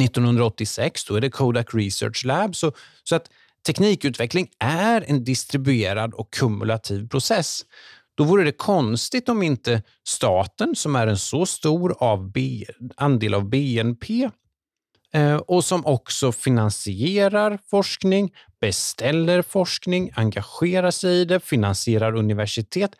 1986. 0.00 1.04
Då 1.04 1.14
är 1.14 1.20
det 1.20 1.30
Kodak 1.30 1.74
Research 1.74 2.24
Lab. 2.24 2.56
Så, 2.56 2.72
så 3.04 3.16
att 3.16 3.30
teknikutveckling 3.66 4.48
är 4.58 5.04
en 5.08 5.24
distribuerad 5.24 6.14
och 6.14 6.32
kumulativ 6.32 7.08
process. 7.08 7.64
Då 8.16 8.24
vore 8.24 8.44
det 8.44 8.52
konstigt 8.52 9.28
om 9.28 9.42
inte 9.42 9.82
staten, 10.06 10.76
som 10.76 10.96
är 10.96 11.06
en 11.06 11.18
så 11.18 11.46
stor 11.46 11.96
av 11.98 12.32
B, 12.32 12.64
andel 12.96 13.34
av 13.34 13.48
BNP 13.48 14.30
eh, 15.12 15.36
och 15.36 15.64
som 15.64 15.86
också 15.86 16.32
finansierar 16.32 17.58
forskning, 17.70 18.32
beställer 18.60 19.42
forskning, 19.42 20.10
engagerar 20.14 20.90
sig 20.90 21.20
i 21.20 21.24
det, 21.24 21.40
finansierar 21.40 22.14
universitet, 22.14 22.90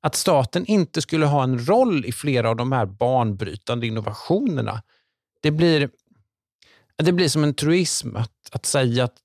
att 0.00 0.14
staten 0.14 0.66
inte 0.66 1.02
skulle 1.02 1.26
ha 1.26 1.42
en 1.42 1.66
roll 1.66 2.04
i 2.04 2.12
flera 2.12 2.50
av 2.50 2.56
de 2.56 2.72
här 2.72 2.86
banbrytande 2.86 3.86
innovationerna. 3.86 4.82
Det 5.40 5.50
blir, 5.50 5.90
det 6.96 7.12
blir 7.12 7.28
som 7.28 7.44
en 7.44 7.54
truism 7.54 8.16
att, 8.16 8.48
att 8.52 8.66
säga 8.66 9.04
att 9.04 9.16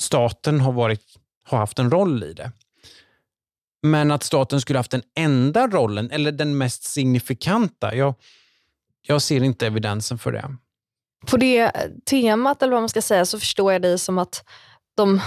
staten 0.00 0.60
har, 0.60 0.72
varit, 0.72 1.02
har 1.44 1.58
haft 1.58 1.78
en 1.78 1.90
roll 1.90 2.24
i 2.24 2.32
det. 2.32 2.52
Men 3.82 4.10
att 4.10 4.22
staten 4.22 4.60
skulle 4.60 4.78
haft 4.78 4.90
den 4.90 5.02
enda 5.14 5.66
rollen, 5.66 6.10
eller 6.10 6.32
den 6.32 6.58
mest 6.58 6.84
signifikanta, 6.84 7.94
jag, 7.94 8.14
jag 9.02 9.22
ser 9.22 9.42
inte 9.42 9.66
evidensen 9.66 10.18
för 10.18 10.32
det. 10.32 10.56
På 11.26 11.36
det 11.36 11.72
temat, 12.04 12.62
eller 12.62 12.72
vad 12.72 12.82
man 12.82 12.88
ska 12.88 13.02
säga, 13.02 13.26
så 13.26 13.38
förstår 13.38 13.72
jag 13.72 13.82
dig 13.82 13.98
som 13.98 14.18
att 14.18 14.44
de, 14.96 15.20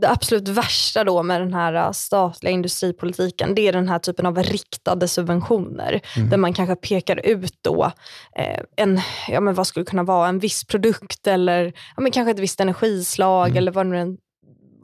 det 0.00 0.10
absolut 0.10 0.48
värsta 0.48 1.04
då 1.04 1.22
med 1.22 1.40
den 1.40 1.54
här 1.54 1.92
statliga 1.92 2.52
industripolitiken, 2.52 3.54
det 3.54 3.68
är 3.68 3.72
den 3.72 3.88
här 3.88 3.98
typen 3.98 4.26
av 4.26 4.38
riktade 4.38 5.08
subventioner. 5.08 6.00
Mm. 6.16 6.30
Där 6.30 6.36
man 6.36 6.52
kanske 6.52 6.76
pekar 6.76 7.26
ut 7.26 7.58
då 7.62 7.92
eh, 8.36 8.60
en, 8.76 9.00
ja 9.28 9.40
men 9.40 9.54
vad 9.54 9.66
skulle 9.66 9.86
kunna 9.86 10.02
vara, 10.02 10.28
en 10.28 10.38
viss 10.38 10.64
produkt 10.64 11.26
eller 11.26 11.72
ja 11.96 12.02
men 12.02 12.12
kanske 12.12 12.30
ett 12.30 12.38
visst 12.38 12.60
energislag 12.60 13.46
mm. 13.46 13.56
eller 13.56 13.72
vad 13.72 13.86
nu 13.86 14.16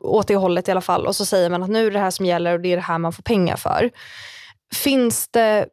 åt 0.02 0.28
det 0.28 0.36
hållet 0.36 0.68
i 0.68 0.70
alla 0.70 0.80
fall. 0.80 1.06
Och 1.06 1.16
så 1.16 1.24
säger 1.24 1.50
man 1.50 1.62
att 1.62 1.70
nu 1.70 1.86
är 1.86 1.90
det 1.90 1.98
här 1.98 2.10
som 2.10 2.26
gäller 2.26 2.52
och 2.52 2.60
det 2.60 2.72
är 2.72 2.76
det 2.76 2.82
här 2.82 2.98
man 2.98 3.12
får 3.12 3.22
pengar 3.22 3.56
för. 3.56 3.90
Finns 4.74 5.28
det 5.28 5.66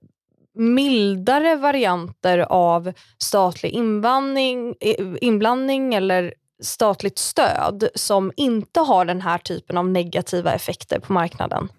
mildare 0.55 1.55
varianter 1.55 2.39
av 2.39 2.93
statlig 3.17 3.71
inblandning, 3.71 4.75
inblandning 5.21 5.93
eller 5.93 6.33
statligt 6.65 7.17
stöd 7.17 7.89
som 7.95 8.31
inte 8.35 8.79
har 8.79 9.05
den 9.05 9.21
här 9.21 9.37
typen 9.37 9.77
av 9.77 9.89
negativa 9.89 10.53
effekter 10.53 10.99
på 10.99 11.13
marknaden? 11.13 11.69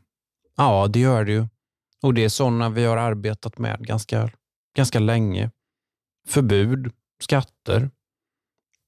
Ja, 0.57 0.87
det 0.91 1.01
gör 1.01 1.25
det 1.25 1.33
ju. 1.33 1.47
Och 2.03 2.15
det 2.15 2.25
är 2.25 2.29
sådana 2.29 2.69
vi 2.69 2.85
har 2.85 2.97
arbetat 2.97 3.59
med 3.59 3.87
ganska, 3.87 4.31
ganska 4.77 4.99
länge. 4.99 5.51
Förbud, 6.29 6.93
skatter, 7.23 7.91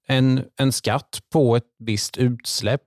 en, 0.07 0.45
en 0.57 0.73
skatt 0.73 1.21
på 1.33 1.57
ett 1.57 1.75
visst 1.79 2.17
utsläpp 2.17 2.83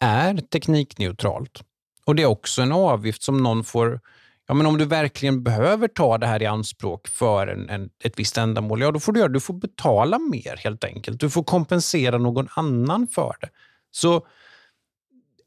är 0.00 0.36
teknikneutralt. 0.36 1.62
Och 2.04 2.14
Det 2.14 2.22
är 2.22 2.26
också 2.26 2.62
en 2.62 2.72
avgift 2.72 3.22
som 3.22 3.42
någon 3.42 3.64
får 3.64 4.00
Ja, 4.46 4.54
men 4.54 4.66
om 4.66 4.78
du 4.78 4.84
verkligen 4.84 5.42
behöver 5.42 5.88
ta 5.88 6.18
det 6.18 6.26
här 6.26 6.42
i 6.42 6.46
anspråk 6.46 7.08
för 7.08 7.46
en, 7.46 7.68
en, 7.68 7.90
ett 8.04 8.18
visst 8.18 8.38
ändamål, 8.38 8.80
ja 8.80 8.90
då 8.90 9.00
får 9.00 9.12
du 9.12 9.20
göra 9.20 9.28
Du 9.28 9.40
får 9.40 9.54
betala 9.54 10.18
mer 10.18 10.56
helt 10.56 10.84
enkelt. 10.84 11.20
Du 11.20 11.30
får 11.30 11.44
kompensera 11.44 12.18
någon 12.18 12.48
annan 12.56 13.08
för 13.08 13.36
det. 13.40 13.48
Så 13.90 14.26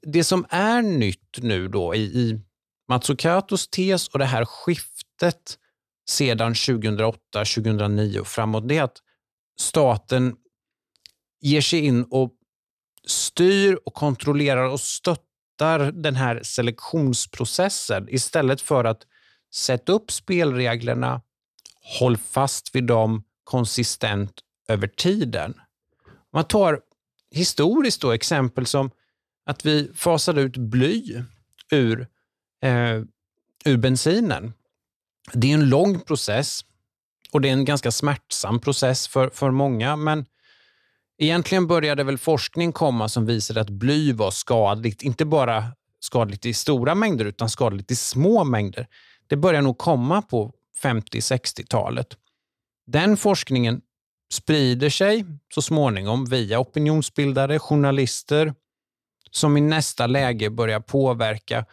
det 0.01 0.23
som 0.23 0.45
är 0.49 0.81
nytt 0.81 1.38
nu 1.41 1.67
då 1.67 1.95
i, 1.95 2.01
i 2.01 2.39
Matsukatos 2.88 3.67
tes 3.67 4.08
och 4.08 4.19
det 4.19 4.25
här 4.25 4.45
skiftet 4.45 5.58
sedan 6.10 6.53
2008-2009 6.53 8.19
och 8.19 8.27
framåt, 8.27 8.67
det 8.67 8.77
är 8.77 8.84
att 8.84 8.97
staten 9.60 10.36
ger 11.41 11.62
sig 11.62 11.79
in 11.79 12.03
och 12.03 12.31
styr 13.08 13.79
och 13.86 13.93
kontrollerar 13.93 14.69
och 14.69 14.79
stöttar 14.79 15.24
den 15.93 16.15
här 16.15 16.39
selektionsprocessen 16.43 18.07
istället 18.09 18.61
för 18.61 18.83
att 18.83 19.01
sätta 19.55 19.91
upp 19.91 20.11
spelreglerna, 20.11 21.21
håll 21.99 22.17
fast 22.17 22.75
vid 22.75 22.83
dem 22.83 23.23
konsistent 23.43 24.39
över 24.67 24.87
tiden. 24.87 25.53
Man 26.33 26.43
tar 26.43 26.79
historiskt 27.31 28.01
då 28.01 28.11
exempel 28.11 28.65
som 28.65 28.91
att 29.45 29.65
vi 29.65 29.91
fasade 29.95 30.41
ut 30.41 30.57
bly 30.57 31.23
ur, 31.71 32.07
eh, 32.63 33.01
ur 33.65 33.77
bensinen. 33.77 34.53
Det 35.33 35.51
är 35.51 35.53
en 35.53 35.69
lång 35.69 35.99
process 35.99 36.61
och 37.31 37.41
det 37.41 37.49
är 37.49 37.53
en 37.53 37.65
ganska 37.65 37.91
smärtsam 37.91 38.59
process 38.59 39.07
för, 39.07 39.29
för 39.29 39.51
många, 39.51 39.95
men 39.95 40.25
Egentligen 41.17 41.67
började 41.67 42.04
väl 42.04 42.17
forskning 42.17 42.71
komma 42.71 43.10
som 43.10 43.25
visade 43.25 43.62
att 43.62 43.69
bly 43.69 44.13
var 44.13 44.32
skadligt, 44.32 45.01
inte 45.01 45.25
bara 45.25 45.65
skadligt 45.99 46.45
i 46.45 46.54
stora 46.54 46.95
mängder 46.95 47.25
utan 47.25 47.49
skadligt 47.49 47.91
i 47.91 47.95
små 47.95 48.43
mängder. 48.43 48.88
Det 49.28 49.36
började 49.36 49.63
nog 49.63 49.78
komma 49.78 50.21
på 50.21 50.54
50-60-talet. 50.84 52.08
Den 52.88 53.17
forskningen 53.17 53.82
sprider 54.32 54.89
sig 54.89 55.25
så 55.54 55.62
småningom 55.62 56.25
via 56.25 56.60
opinionsbildare, 56.60 57.60
journalister 57.60 58.54
som 59.32 59.58
i 59.58 59.62
nästa 59.62 60.08
läge 60.08 60.49
börjar 60.49 60.80
påverka 60.80 61.65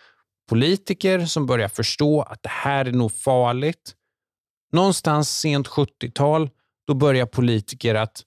politiker 0.48 1.26
som 1.26 1.46
börjar 1.46 1.68
förstå 1.68 2.22
att 2.22 2.42
det 2.42 2.48
här 2.48 2.84
är 2.84 2.92
nog 2.92 3.12
farligt. 3.12 3.94
Någonstans 4.72 5.38
sent 5.38 5.68
70-tal, 5.68 6.50
då 6.86 6.94
börjar 6.94 7.26
politiker 7.26 7.94
att 7.94 8.24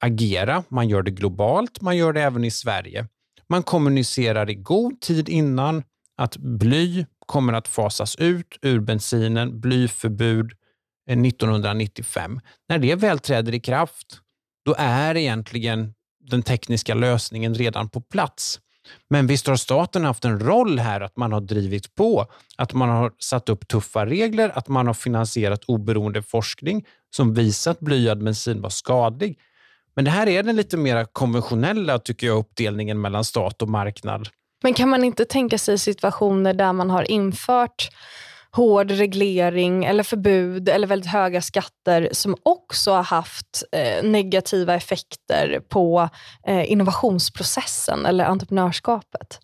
agera. 0.00 0.64
Man 0.68 0.88
gör 0.88 1.02
det 1.02 1.10
globalt, 1.10 1.80
man 1.80 1.96
gör 1.96 2.12
det 2.12 2.22
även 2.22 2.44
i 2.44 2.50
Sverige. 2.50 3.06
Man 3.48 3.62
kommunicerar 3.62 4.50
i 4.50 4.54
god 4.54 5.00
tid 5.00 5.28
innan 5.28 5.82
att 6.16 6.36
bly 6.36 7.06
kommer 7.26 7.52
att 7.52 7.68
fasas 7.68 8.16
ut 8.16 8.58
ur 8.62 8.80
bensinen, 8.80 9.60
blyförbud 9.60 10.52
eh, 11.10 11.20
1995. 11.20 12.40
När 12.68 12.78
det 12.78 12.94
väl 12.94 13.18
träder 13.18 13.54
i 13.54 13.60
kraft, 13.60 14.20
då 14.64 14.74
är 14.78 15.16
egentligen 15.16 15.94
den 16.30 16.42
tekniska 16.42 16.94
lösningen 16.94 17.54
redan 17.54 17.88
på 17.88 18.00
plats. 18.00 18.60
Men 19.10 19.26
visst 19.26 19.46
har 19.46 19.56
staten 19.56 20.04
haft 20.04 20.24
en 20.24 20.40
roll 20.40 20.78
här, 20.78 21.00
att 21.00 21.16
man 21.16 21.32
har 21.32 21.40
drivit 21.40 21.94
på, 21.94 22.26
att 22.56 22.72
man 22.72 22.88
har 22.88 23.12
satt 23.18 23.48
upp 23.48 23.68
tuffa 23.68 24.06
regler, 24.06 24.52
att 24.54 24.68
man 24.68 24.86
har 24.86 24.94
finansierat 24.94 25.64
oberoende 25.64 26.22
forskning 26.22 26.86
som 27.16 27.34
visat 27.34 27.80
blyad 27.80 28.24
bensin 28.24 28.60
var 28.60 28.70
skadlig. 28.70 29.38
Men 29.96 30.04
det 30.04 30.10
här 30.10 30.28
är 30.28 30.42
den 30.42 30.56
lite 30.56 30.76
mer 30.76 31.04
konventionella 31.04 31.98
tycker 31.98 32.26
jag, 32.26 32.38
uppdelningen 32.38 33.00
mellan 33.00 33.24
stat 33.24 33.62
och 33.62 33.68
marknad. 33.68 34.28
Men 34.62 34.74
kan 34.74 34.88
man 34.88 35.04
inte 35.04 35.24
tänka 35.24 35.58
sig 35.58 35.78
situationer 35.78 36.54
där 36.54 36.72
man 36.72 36.90
har 36.90 37.10
infört 37.10 37.90
hård 38.50 38.90
reglering 38.90 39.84
eller 39.84 40.02
förbud 40.02 40.68
eller 40.68 40.86
väldigt 40.86 41.10
höga 41.10 41.42
skatter 41.42 42.08
som 42.12 42.36
också 42.42 42.92
har 42.92 43.02
haft 43.02 43.64
eh, 43.72 44.04
negativa 44.10 44.74
effekter 44.74 45.60
på 45.68 46.08
eh, 46.46 46.72
innovationsprocessen 46.72 48.06
eller 48.06 48.24
entreprenörskapet? 48.24 49.40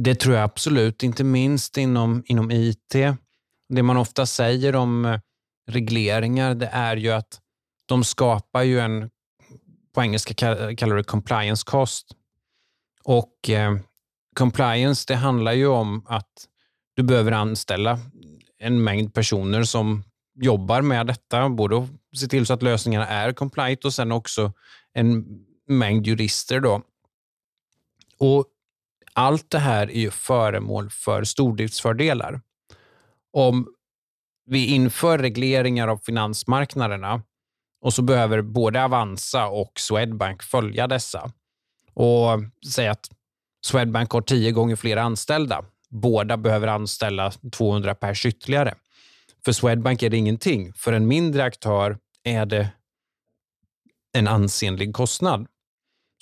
Det 0.00 0.14
tror 0.14 0.34
jag 0.34 0.44
absolut, 0.44 1.02
inte 1.02 1.24
minst 1.24 1.76
inom, 1.76 2.22
inom 2.26 2.50
IT. 2.50 2.94
Det 3.68 3.82
man 3.82 3.96
ofta 3.96 4.26
säger 4.26 4.76
om 4.76 5.04
eh, 5.04 5.20
regleringar 5.70 6.54
det 6.54 6.70
är 6.72 6.96
ju 6.96 7.10
att 7.10 7.40
de 7.88 8.04
skapar 8.04 8.62
ju 8.62 8.80
en 8.80 9.10
på 9.96 10.02
engelska 10.02 10.34
kallar 10.74 10.96
det 10.96 11.04
compliance 11.04 11.64
cost. 11.66 12.06
Och 13.04 13.50
eh, 13.50 13.76
compliance 14.36 15.04
det 15.08 15.16
handlar 15.16 15.52
ju 15.52 15.66
om 15.66 16.06
att 16.08 16.46
du 16.96 17.02
behöver 17.02 17.32
anställa 17.32 17.98
en 18.58 18.84
mängd 18.84 19.14
personer 19.14 19.62
som 19.62 20.04
jobbar 20.34 20.82
med 20.82 21.06
detta, 21.06 21.48
både 21.48 21.76
att 21.78 22.18
se 22.18 22.26
till 22.26 22.46
så 22.46 22.54
att 22.54 22.62
lösningarna 22.62 23.06
är 23.06 23.32
compliant 23.32 23.84
och 23.84 23.94
sen 23.94 24.12
också 24.12 24.52
en 24.92 25.24
mängd 25.68 26.06
jurister. 26.06 26.60
Då. 26.60 26.82
Och 28.18 28.46
Allt 29.18 29.50
det 29.50 29.58
här 29.58 29.90
är 29.90 30.00
ju 30.00 30.10
föremål 30.10 30.90
för 30.90 31.24
stordriftsfördelar. 31.24 32.40
Om 33.32 33.68
vi 34.46 34.66
inför 34.66 35.18
regleringar 35.18 35.88
av 35.88 35.98
finansmarknaderna 35.98 37.22
och 37.80 37.94
så 37.94 38.02
behöver 38.02 38.42
både 38.42 38.84
Avanza 38.84 39.46
och 39.46 39.72
Swedbank 39.80 40.42
följa 40.42 40.86
dessa. 40.86 41.30
Och 41.94 42.28
säg 42.72 42.88
att 42.88 43.10
Swedbank 43.66 44.10
har 44.10 44.20
tio 44.20 44.52
gånger 44.52 44.76
fler 44.76 44.96
anställda. 44.96 45.64
Båda 45.90 46.36
behöver 46.36 46.66
anställa 46.66 47.32
200 47.52 47.94
pers 47.94 48.26
ytterligare. 48.26 48.74
För 49.44 49.52
Swedbank 49.52 50.02
är 50.02 50.10
det 50.10 50.16
ingenting. 50.16 50.72
För 50.72 50.92
en 50.92 51.06
mindre 51.06 51.44
aktör 51.44 51.98
är 52.24 52.46
det 52.46 52.68
en 54.12 54.28
ansenlig 54.28 54.94
kostnad. 54.94 55.46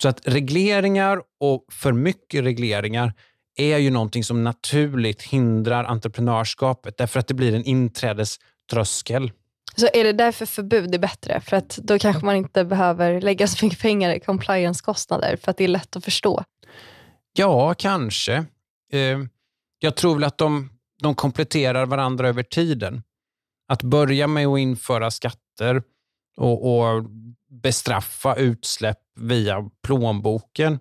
Så 0.01 0.09
att 0.09 0.27
regleringar 0.27 1.21
och 1.39 1.65
för 1.71 1.93
mycket 1.93 2.43
regleringar 2.43 3.13
är 3.55 3.77
ju 3.77 3.91
någonting 3.91 4.23
som 4.23 4.43
naturligt 4.43 5.21
hindrar 5.21 5.83
entreprenörskapet 5.83 6.97
därför 6.97 7.19
att 7.19 7.27
det 7.27 7.33
blir 7.33 7.55
en 7.55 7.63
inträdeströskel. 7.63 9.31
Så 9.75 9.87
är 9.93 10.03
det 10.03 10.13
därför 10.13 10.45
förbud 10.45 10.95
är 10.95 10.99
bättre? 10.99 11.41
För 11.41 11.57
att 11.57 11.79
då 11.83 11.99
kanske 11.99 12.25
man 12.25 12.35
inte 12.35 12.65
behöver 12.65 13.21
lägga 13.21 13.47
så 13.47 13.65
mycket 13.65 13.81
pengar 13.81 14.09
i 14.09 14.19
compliance-kostnader 14.19 15.37
för 15.37 15.51
att 15.51 15.57
det 15.57 15.63
är 15.63 15.67
lätt 15.67 15.95
att 15.95 16.05
förstå? 16.05 16.43
Ja, 17.33 17.73
kanske. 17.73 18.33
Eh, 18.91 19.19
jag 19.79 19.95
tror 19.95 20.13
väl 20.13 20.23
att 20.23 20.37
de, 20.37 20.69
de 21.01 21.15
kompletterar 21.15 21.85
varandra 21.85 22.29
över 22.29 22.43
tiden. 22.43 23.03
Att 23.67 23.83
börja 23.83 24.27
med 24.27 24.47
att 24.47 24.59
införa 24.59 25.11
skatter 25.11 25.83
och, 26.37 26.77
och 26.77 27.03
bestraffa 27.61 28.35
utsläpp 28.35 28.99
via 29.15 29.69
plånboken 29.83 30.79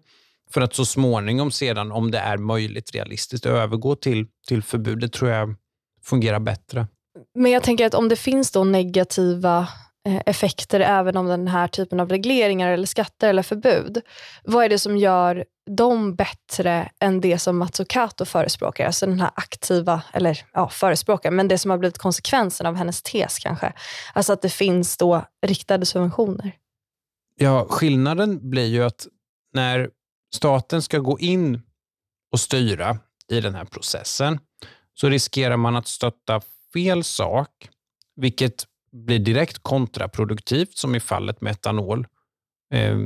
för 0.51 0.61
att 0.61 0.75
så 0.75 0.85
småningom 0.85 1.51
sedan, 1.51 1.93
om 1.93 2.11
det 2.11 2.19
är 2.19 2.39
möjligt 2.39 2.95
realistiskt, 2.95 3.47
övergå 3.47 3.97
till, 3.97 4.27
till 4.49 4.63
förbud. 4.63 5.01
Det 5.01 5.09
tror 5.09 5.31
jag 5.31 5.55
fungerar 6.03 6.41
bättre. 6.41 6.87
Men 7.35 7.53
jag 7.53 7.63
tänker 7.63 7.87
att 7.87 7.95
om 7.95 8.09
det 8.09 8.17
finns 8.17 8.51
då 8.51 8.65
negativa 8.65 9.69
eh, 10.09 10.23
effekter 10.27 10.81
även 10.81 11.17
om 11.17 11.27
den 11.27 11.49
här 11.49 11.69
typen 11.69 12.01
av 12.01 12.09
regleringar 12.09 12.71
eller 12.71 12.87
skatter 12.87 13.29
eller 13.29 13.43
förbud. 13.43 14.01
Vad 14.45 14.65
är 14.65 14.69
det 14.69 14.79
som 14.79 14.97
gör 14.97 15.45
dem 15.71 16.15
bättre 16.15 16.91
än 17.01 17.21
det 17.21 17.39
som 17.39 17.59
Matsukato 17.59 18.25
förespråkar? 18.25 18.87
Alltså 18.87 19.07
den 19.07 19.21
här 19.21 19.31
aktiva, 19.35 20.03
eller 20.13 20.45
ja, 20.53 20.69
förespråkar, 20.69 21.31
men 21.31 21.49
det 21.49 21.59
som 21.59 21.71
har 21.71 21.79
blivit 21.79 21.99
konsekvensen 21.99 22.67
av 22.67 22.75
hennes 22.75 23.03
tes 23.03 23.39
kanske. 23.39 23.73
Alltså 24.13 24.33
att 24.33 24.43
det 24.43 24.51
finns 24.51 24.97
då 24.97 25.25
riktade 25.47 25.87
subventioner. 25.87 26.53
Ja, 27.37 27.67
skillnaden 27.69 28.51
blir 28.51 28.67
ju 28.67 28.85
att 28.85 29.07
när 29.55 29.91
staten 30.35 30.83
ska 30.83 30.99
gå 30.99 31.19
in 31.19 31.63
och 32.33 32.41
styra 32.41 32.99
i 33.29 33.41
den 33.41 33.55
här 33.55 33.65
processen 33.65 34.39
så 34.95 35.09
riskerar 35.09 35.57
man 35.57 35.77
att 35.77 35.87
stötta 35.87 36.41
fel 36.75 37.05
sak, 37.05 37.69
vilket 38.17 38.67
blir 38.93 39.19
direkt 39.19 39.59
kontraproduktivt 39.63 40.79
som 40.79 40.95
i 40.95 41.01
fallet 41.01 41.41
med 41.41 41.51
etanol. 41.51 42.07
Eh, 42.75 42.99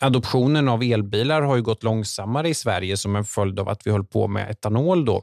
adoptionen 0.00 0.68
av 0.68 0.82
elbilar 0.82 1.42
har 1.42 1.56
ju 1.56 1.62
gått 1.62 1.82
långsammare 1.82 2.48
i 2.48 2.54
Sverige 2.54 2.96
som 2.96 3.16
en 3.16 3.24
följd 3.24 3.60
av 3.60 3.68
att 3.68 3.86
vi 3.86 3.90
höll 3.90 4.04
på 4.04 4.28
med 4.28 4.50
etanol 4.50 5.04
då 5.04 5.22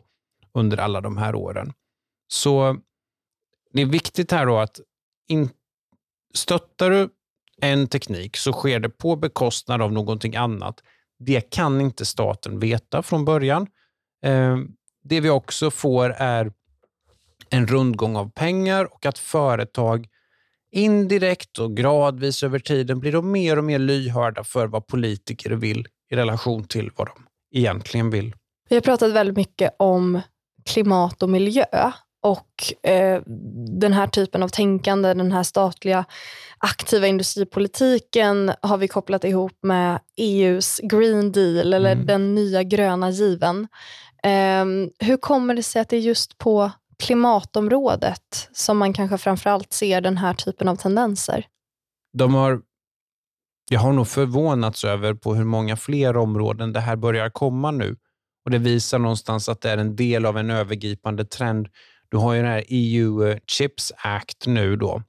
under 0.53 0.77
alla 0.77 1.01
de 1.01 1.17
här 1.17 1.35
åren. 1.35 1.73
Så 2.27 2.77
det 3.73 3.81
är 3.81 3.85
viktigt 3.85 4.31
här 4.31 4.45
då 4.45 4.57
att 4.57 4.79
in, 5.27 5.49
stöttar 6.33 6.89
du 6.89 7.09
en 7.61 7.87
teknik 7.87 8.37
så 8.37 8.53
sker 8.53 8.79
det 8.79 8.89
på 8.89 9.15
bekostnad 9.15 9.81
av 9.81 9.91
någonting 9.91 10.35
annat. 10.35 10.83
Det 11.19 11.49
kan 11.49 11.81
inte 11.81 12.05
staten 12.05 12.59
veta 12.59 13.03
från 13.03 13.25
början. 13.25 13.67
Eh, 14.25 14.57
det 15.03 15.19
vi 15.19 15.29
också 15.29 15.71
får 15.71 16.09
är 16.09 16.51
en 17.53 17.67
rundgång 17.67 18.15
av 18.15 18.31
pengar 18.31 18.93
och 18.93 19.05
att 19.05 19.19
företag 19.19 20.07
indirekt 20.71 21.59
och 21.59 21.77
gradvis 21.77 22.43
över 22.43 22.59
tiden 22.59 22.99
blir 22.99 23.11
de 23.11 23.31
mer 23.31 23.57
och 23.57 23.63
mer 23.63 23.79
lyhörda 23.79 24.43
för 24.43 24.67
vad 24.67 24.87
politiker 24.87 25.49
vill 25.49 25.87
i 26.11 26.15
relation 26.15 26.63
till 26.63 26.91
vad 26.95 27.07
de 27.07 27.25
egentligen 27.59 28.09
vill. 28.09 28.35
Vi 28.69 28.75
har 28.75 28.81
pratat 28.81 29.11
väldigt 29.11 29.37
mycket 29.37 29.75
om 29.79 30.21
klimat 30.65 31.23
och 31.23 31.29
miljö 31.29 31.91
och 32.23 32.89
eh, 32.89 33.21
den 33.81 33.93
här 33.93 34.07
typen 34.07 34.43
av 34.43 34.47
tänkande, 34.47 35.13
den 35.13 35.31
här 35.31 35.43
statliga 35.43 36.05
aktiva 36.57 37.07
industripolitiken 37.07 38.51
har 38.61 38.77
vi 38.77 38.87
kopplat 38.87 39.23
ihop 39.23 39.57
med 39.61 39.99
EUs 40.17 40.79
Green 40.83 41.31
Deal 41.31 41.73
eller 41.73 41.91
mm. 41.91 42.05
den 42.05 42.35
nya 42.35 42.63
gröna 42.63 43.09
given. 43.09 43.67
Eh, 44.23 44.65
hur 45.07 45.17
kommer 45.17 45.55
det 45.55 45.63
sig 45.63 45.81
att 45.81 45.89
det 45.89 45.97
är 45.97 46.01
just 46.01 46.37
på 46.37 46.71
klimatområdet 47.03 48.49
som 48.53 48.77
man 48.77 48.93
kanske 48.93 49.17
framförallt 49.17 49.73
ser 49.73 50.01
den 50.01 50.17
här 50.17 50.33
typen 50.33 50.67
av 50.67 50.75
tendenser? 50.75 51.45
De 52.17 52.33
har, 52.33 52.61
jag 53.69 53.79
har 53.79 53.93
nog 53.93 54.07
förvånats 54.07 54.83
över 54.83 55.13
på 55.13 55.35
hur 55.35 55.45
många 55.45 55.75
fler 55.75 56.17
områden 56.17 56.73
det 56.73 56.79
här 56.79 56.95
börjar 56.95 57.29
komma 57.29 57.71
nu. 57.71 57.97
Och 58.45 58.51
Det 58.51 58.57
visar 58.57 58.99
någonstans 58.99 59.49
att 59.49 59.61
det 59.61 59.69
är 59.69 59.77
en 59.77 59.95
del 59.95 60.25
av 60.25 60.37
en 60.37 60.49
övergripande 60.49 61.25
trend. 61.25 61.67
Du 62.09 62.17
har 62.17 62.33
ju 62.33 62.41
den 62.41 62.51
här 62.51 62.63
EU 62.67 63.23
eh, 63.23 63.37
Chips 63.47 63.91
Act 63.97 64.47
nu 64.47 64.75
då, 64.75 65.03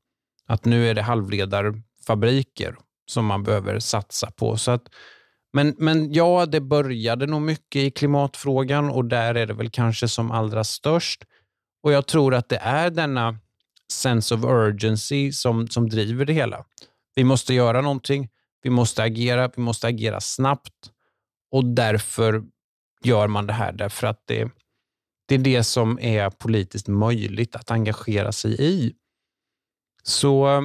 att 0.47 0.65
nu 0.65 0.89
är 0.89 0.95
det 0.95 1.03
halvledarfabriker 1.03 2.77
som 3.07 3.27
man 3.27 3.43
behöver 3.43 3.79
satsa 3.79 4.31
på. 4.31 4.57
Så 4.57 4.71
att, 4.71 4.83
men, 5.53 5.75
men 5.79 6.13
ja, 6.13 6.47
det 6.47 6.61
började 6.61 7.27
nog 7.27 7.43
mycket 7.43 7.83
i 7.83 7.91
klimatfrågan 7.91 8.91
och 8.91 9.05
där 9.05 9.35
är 9.35 9.47
det 9.47 9.55
väl 9.55 9.71
kanske 9.71 10.09
som 10.09 10.31
allra 10.31 10.65
störst. 10.65 11.25
Och 11.85 11.93
Jag 11.93 12.07
tror 12.07 12.35
att 12.35 12.49
det 12.49 12.57
är 12.57 12.91
denna 12.91 13.39
sense 13.93 14.35
of 14.35 14.45
urgency 14.45 15.33
som, 15.33 15.69
som 15.69 15.89
driver 15.89 16.25
det 16.25 16.33
hela. 16.33 16.65
Vi 17.15 17.25
måste 17.25 17.55
göra 17.55 17.81
någonting, 17.81 18.29
vi 18.63 18.71
måste 18.71 19.03
agera, 19.03 19.51
vi 19.57 19.63
måste 19.63 19.87
agera 19.87 20.21
snabbt 20.21 20.91
och 21.51 21.65
därför 21.65 22.45
gör 23.03 23.29
man 23.29 23.47
det 23.47 23.53
här 23.53 23.73
därför 23.73 24.07
att 24.07 24.23
det, 24.27 24.51
det 25.29 25.35
är 25.35 25.39
det 25.39 25.65
som 25.65 25.99
är 26.01 26.31
politiskt 26.31 26.89
möjligt 26.89 27.57
att 27.57 27.71
engagera 27.71 28.33
sig 28.33 28.57
i. 28.61 28.95
Så 30.03 30.63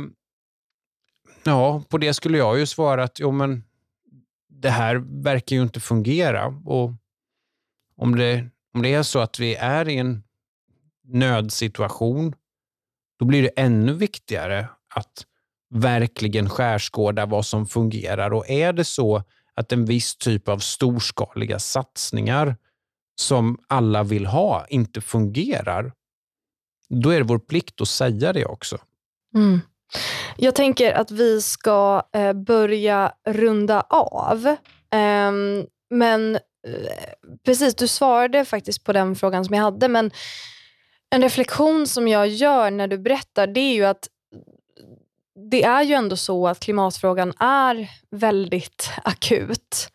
ja, 1.43 1.83
på 1.89 1.97
det 1.97 2.13
skulle 2.13 2.37
jag 2.37 2.59
ju 2.59 2.65
svara 2.65 3.03
att 3.03 3.19
jo, 3.19 3.31
men 3.31 3.63
det 4.49 4.69
här 4.69 4.95
verkar 5.23 5.55
ju 5.55 5.61
inte 5.61 5.79
fungera. 5.79 6.45
Och 6.65 6.91
om 7.95 8.15
det, 8.15 8.49
om 8.73 8.81
det 8.81 8.93
är 8.93 9.03
så 9.03 9.19
att 9.19 9.39
vi 9.39 9.55
är 9.55 9.89
i 9.89 9.97
en 9.97 10.23
nödsituation, 11.09 12.35
då 13.19 13.25
blir 13.25 13.41
det 13.41 13.51
ännu 13.55 13.93
viktigare 13.93 14.67
att 14.95 15.25
verkligen 15.69 16.49
skärskåda 16.49 17.25
vad 17.25 17.45
som 17.45 17.67
fungerar. 17.67 18.33
Och 18.33 18.49
är 18.49 18.73
det 18.73 18.85
så 18.85 19.23
att 19.53 19.71
en 19.71 19.85
viss 19.85 20.15
typ 20.15 20.47
av 20.47 20.59
storskaliga 20.59 21.59
satsningar 21.59 22.55
som 23.19 23.57
alla 23.67 24.03
vill 24.03 24.25
ha 24.25 24.65
inte 24.69 25.01
fungerar, 25.01 25.91
då 26.89 27.09
är 27.09 27.17
det 27.17 27.23
vår 27.23 27.39
plikt 27.39 27.81
att 27.81 27.87
säga 27.87 28.33
det 28.33 28.45
också. 28.45 28.77
Mm. 29.35 29.59
Jag 30.37 30.55
tänker 30.55 30.93
att 30.93 31.11
vi 31.11 31.41
ska 31.41 32.03
eh, 32.13 32.33
börja 32.33 33.13
runda 33.27 33.81
av. 33.89 34.47
Eh, 34.91 35.31
men 35.89 36.35
eh, 36.35 37.31
precis, 37.45 37.75
du 37.75 37.87
svarade 37.87 38.45
faktiskt 38.45 38.83
på 38.83 38.93
den 38.93 39.15
frågan 39.15 39.45
som 39.45 39.55
jag 39.55 39.63
hade. 39.63 39.87
Men 39.87 40.11
en 41.09 41.21
reflektion 41.21 41.87
som 41.87 42.07
jag 42.07 42.27
gör 42.27 42.71
när 42.71 42.87
du 42.87 42.97
berättar, 42.97 43.47
det 43.47 43.59
är 43.59 43.73
ju 43.73 43.85
att 43.85 44.07
det 45.51 45.63
är 45.63 45.83
ju 45.83 45.93
ändå 45.93 46.15
så 46.15 46.47
att 46.47 46.59
klimatfrågan 46.59 47.33
är 47.39 47.89
väldigt 48.11 48.91
akut. 49.03 49.89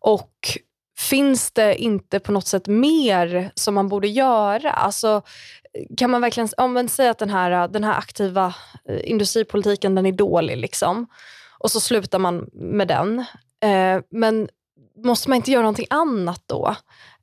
Och 0.00 0.58
finns 0.98 1.52
det 1.52 1.76
inte 1.76 2.20
på 2.20 2.32
något 2.32 2.46
sätt 2.46 2.66
mer 2.66 3.50
som 3.54 3.74
man 3.74 3.88
borde 3.88 4.08
göra? 4.08 4.70
Alltså, 4.70 5.22
kan 5.96 6.10
man 6.10 6.20
verkligen 6.20 6.48
om 6.56 6.72
man 6.72 6.88
säger 6.88 7.10
att 7.10 7.18
den 7.18 7.30
här, 7.30 7.68
den 7.68 7.84
här 7.84 7.98
aktiva 7.98 8.54
eh, 8.88 9.10
industripolitiken 9.10 9.94
den 9.94 10.06
är 10.06 10.12
dålig, 10.12 10.56
liksom, 10.56 11.06
och 11.58 11.70
så 11.70 11.80
slutar 11.80 12.18
man 12.18 12.48
med 12.52 12.88
den. 12.88 13.18
Eh, 13.60 14.02
men 14.10 14.48
måste 15.04 15.28
man 15.28 15.36
inte 15.36 15.50
göra 15.50 15.62
någonting 15.62 15.86
annat 15.90 16.42
då? 16.46 16.76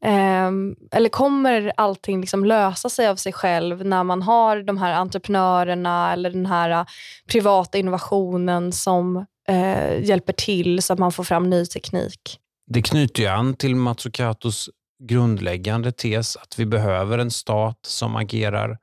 Eh, 0.03 0.51
eller 0.91 1.09
kommer 1.09 1.73
allting 1.77 2.21
liksom 2.21 2.45
lösa 2.45 2.89
sig 2.89 3.07
av 3.07 3.15
sig 3.15 3.33
själv 3.33 3.85
när 3.85 4.03
man 4.03 4.21
har 4.21 4.63
de 4.63 4.77
här 4.77 4.93
entreprenörerna 4.93 6.13
eller 6.13 6.29
den 6.29 6.45
här 6.45 6.69
äh, 6.69 6.85
privata 7.27 7.77
innovationen 7.77 8.71
som 8.71 9.25
eh, 9.47 10.03
hjälper 10.03 10.33
till 10.33 10.81
så 10.81 10.93
att 10.93 10.99
man 10.99 11.11
får 11.11 11.23
fram 11.23 11.49
ny 11.49 11.65
teknik? 11.65 12.39
Det 12.67 12.81
knyter 12.81 13.23
ju 13.23 13.29
an 13.29 13.53
till 13.53 13.75
Matsukatos 13.75 14.69
grundläggande 15.03 15.91
tes 15.91 16.37
att 16.37 16.59
vi 16.59 16.65
behöver 16.65 17.17
en 17.17 17.31
stat 17.31 17.79
som 17.85 18.15
agerar 18.15 18.77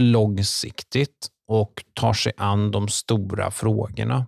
långsiktigt 0.00 1.28
och 1.48 1.84
tar 1.94 2.12
sig 2.12 2.32
an 2.36 2.70
de 2.70 2.88
stora 2.88 3.50
frågorna. 3.50 4.26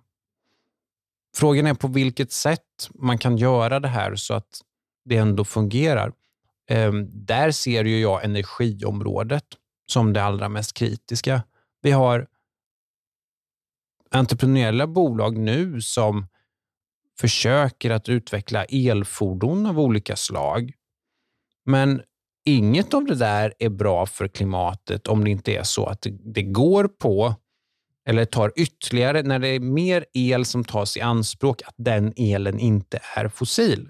Frågan 1.37 1.67
är 1.67 1.75
på 1.75 1.89
vilket 1.89 2.33
sätt 2.33 2.89
man 2.95 3.19
kan 3.19 3.37
göra 3.37 3.81
det 3.81 3.89
här 3.89 4.17
så 4.17 4.35
att 4.35 4.61
det 5.05 5.17
ändå 5.17 5.45
fungerar. 5.45 6.13
Ehm, 6.71 7.27
där 7.27 7.51
ser 7.51 7.85
ju 7.85 8.01
jag 8.01 8.25
energiområdet 8.25 9.45
som 9.93 10.13
det 10.13 10.23
allra 10.23 10.49
mest 10.49 10.75
kritiska. 10.75 11.43
Vi 11.83 11.91
har 11.91 12.27
entreprenöriella 14.11 14.87
bolag 14.87 15.39
nu 15.39 15.81
som 15.81 16.27
försöker 17.19 17.91
att 17.91 18.09
utveckla 18.09 18.65
elfordon 18.65 19.67
av 19.67 19.81
olika 19.81 20.17
slag. 20.17 20.73
Men 21.65 22.03
inget 22.45 22.95
av 22.95 23.05
det 23.05 23.15
där 23.15 23.55
är 23.59 23.69
bra 23.69 24.07
för 24.07 24.29
klimatet 24.29 25.07
om 25.07 25.25
det 25.25 25.31
inte 25.31 25.53
är 25.53 25.63
så 25.63 25.87
att 25.87 26.07
det 26.35 26.43
går 26.43 26.89
på 26.89 27.35
eller 28.07 28.25
tar 28.25 28.53
ytterligare, 28.57 29.23
när 29.23 29.39
det 29.39 29.49
är 29.49 29.61
mer 29.61 30.05
el 30.15 30.45
som 30.45 30.65
tas 30.65 30.97
i 30.97 31.01
anspråk, 31.01 31.63
att 31.63 31.75
den 31.77 32.13
elen 32.17 32.59
inte 32.59 33.01
är 33.17 33.29
fossil. 33.29 33.89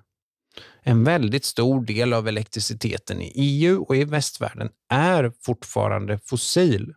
En 0.83 1.05
väldigt 1.05 1.45
stor 1.45 1.85
del 1.85 2.13
av 2.13 2.29
elektriciteten 2.29 3.23
i 3.23 3.33
EU 3.35 3.83
och 3.83 3.97
i 3.97 4.05
västvärlden 4.05 4.69
är 4.89 5.33
fortfarande 5.43 6.19
fossil. 6.19 6.95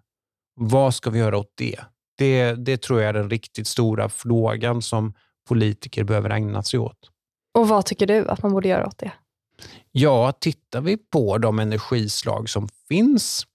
Vad 0.56 0.96
ska 0.96 1.10
vi 1.10 1.20
göra 1.20 1.38
åt 1.38 1.54
det? 1.56 1.80
Det, 2.18 2.54
det 2.54 2.82
tror 2.82 3.02
jag 3.02 3.10
är 3.10 3.14
den 3.14 3.30
riktigt 3.30 3.68
stora 3.68 4.10
frågan 4.10 4.82
som 4.82 5.14
politiker 5.48 6.04
behöver 6.04 6.30
ägna 6.30 6.64
sig 6.64 6.80
åt. 6.80 7.10
Och 7.54 7.68
vad 7.68 7.86
tycker 7.86 8.08
du 8.08 8.28
att 8.28 8.44
man 8.44 8.52
borde 8.52 8.68
göra 8.68 8.88
åt 8.88 8.98
det? 8.98 9.12
Ja, 9.92 10.32
tittar 10.32 10.82
vi 10.82 10.98
på 10.98 11.38
de 11.38 11.60
energislag 11.60 12.50
som 12.50 12.70
finns 12.88 13.46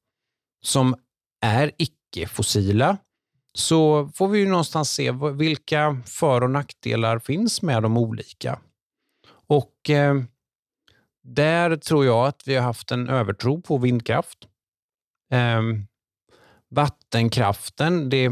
som 0.65 0.95
är 1.41 1.71
icke-fossila 1.79 2.97
så 3.59 4.09
får 4.15 4.29
vi 4.29 4.39
ju 4.39 4.49
någonstans 4.49 4.91
se 4.91 5.13
vilka 5.35 6.03
för 6.07 6.41
och 6.43 6.51
nackdelar 6.51 7.19
finns 7.19 7.63
med 7.63 7.83
de 7.83 7.97
olika. 7.97 8.61
Och 9.47 9.91
eh, 9.91 10.15
där 11.23 11.77
tror 11.77 12.05
jag 12.05 12.27
att 12.27 12.43
vi 12.47 12.55
har 12.55 12.63
haft 12.63 12.91
en 12.91 13.09
övertro 13.09 13.63
på 13.63 13.79
vindkraft. 13.79 14.39
Eh, 15.33 15.63
vattenkraften, 16.71 18.11
det, 18.11 18.29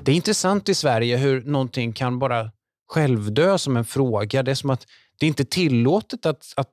det 0.00 0.12
är 0.12 0.16
intressant 0.16 0.68
i 0.68 0.74
Sverige 0.74 1.16
hur 1.16 1.44
någonting 1.44 1.92
kan 1.92 2.18
bara 2.18 2.50
självdö 2.88 3.58
som 3.58 3.76
en 3.76 3.84
fråga. 3.84 4.42
Det 4.42 4.50
är 4.50 4.54
som 4.54 4.70
att 4.70 4.86
det 5.18 5.26
är 5.26 5.28
inte 5.28 5.44
tillåtet 5.44 6.26
att, 6.26 6.52
att 6.56 6.70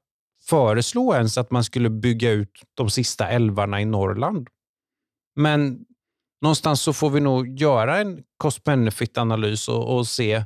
föreslå 0.49 1.15
ens 1.15 1.37
att 1.37 1.51
man 1.51 1.63
skulle 1.63 1.89
bygga 1.89 2.31
ut 2.31 2.61
de 2.73 2.89
sista 2.89 3.27
älvarna 3.27 3.81
i 3.81 3.85
Norrland. 3.85 4.49
Men 5.35 5.85
någonstans 6.43 6.81
så 6.81 6.93
får 6.93 7.09
vi 7.09 7.19
nog 7.19 7.59
göra 7.59 7.97
en 7.97 8.23
cost-benefit-analys 8.37 9.67
och, 9.69 9.95
och, 9.95 10.07
se 10.07 10.43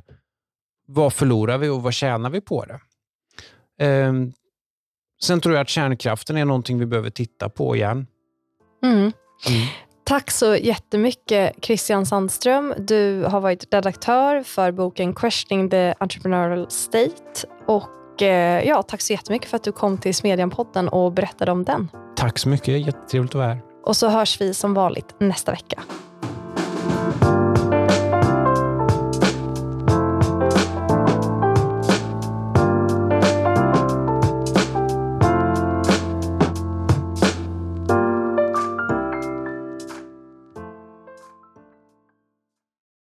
vad 0.86 1.12
förlorar 1.12 1.58
vi 1.58 1.68
och 1.68 1.82
vad 1.82 1.94
tjänar 1.94 2.30
vi 2.30 2.40
på 2.40 2.64
det. 2.64 2.80
Eh, 3.86 4.12
sen 5.22 5.40
tror 5.40 5.54
jag 5.54 5.62
att 5.62 5.68
kärnkraften 5.68 6.36
är 6.36 6.44
någonting 6.44 6.78
vi 6.78 6.86
behöver 6.86 7.10
titta 7.10 7.48
på 7.48 7.76
igen. 7.76 8.06
Mm. 8.84 8.98
Mm. 8.98 9.12
Tack 10.04 10.30
så 10.30 10.56
jättemycket 10.56 11.54
Christian 11.62 12.06
Sandström. 12.06 12.74
Du 12.78 13.24
har 13.24 13.40
varit 13.40 13.74
redaktör 13.74 14.42
för 14.42 14.72
boken 14.72 15.14
Questioning 15.14 15.70
the 15.70 15.94
Entrepreneurial 16.00 16.70
State. 16.70 17.46
Och 17.66 18.22
eh, 18.22 18.68
ja, 18.68 18.82
Tack 18.82 19.00
så 19.00 19.12
jättemycket 19.12 19.50
för 19.50 19.56
att 19.56 19.64
du 19.64 19.72
kom 19.72 19.98
till 19.98 20.14
Smedjan-podden 20.14 20.88
och 20.88 21.12
berättade 21.12 21.52
om 21.52 21.64
den. 21.64 21.88
Tack 22.16 22.38
så 22.38 22.48
mycket, 22.48 22.86
jättetrevligt 22.86 23.30
att 23.30 23.38
vara 23.38 23.48
här. 23.48 23.67
Och 23.88 23.96
så 23.96 24.08
hörs 24.08 24.40
vi 24.40 24.54
som 24.54 24.74
vanligt 24.74 25.14
nästa 25.18 25.52
vecka. 25.52 25.82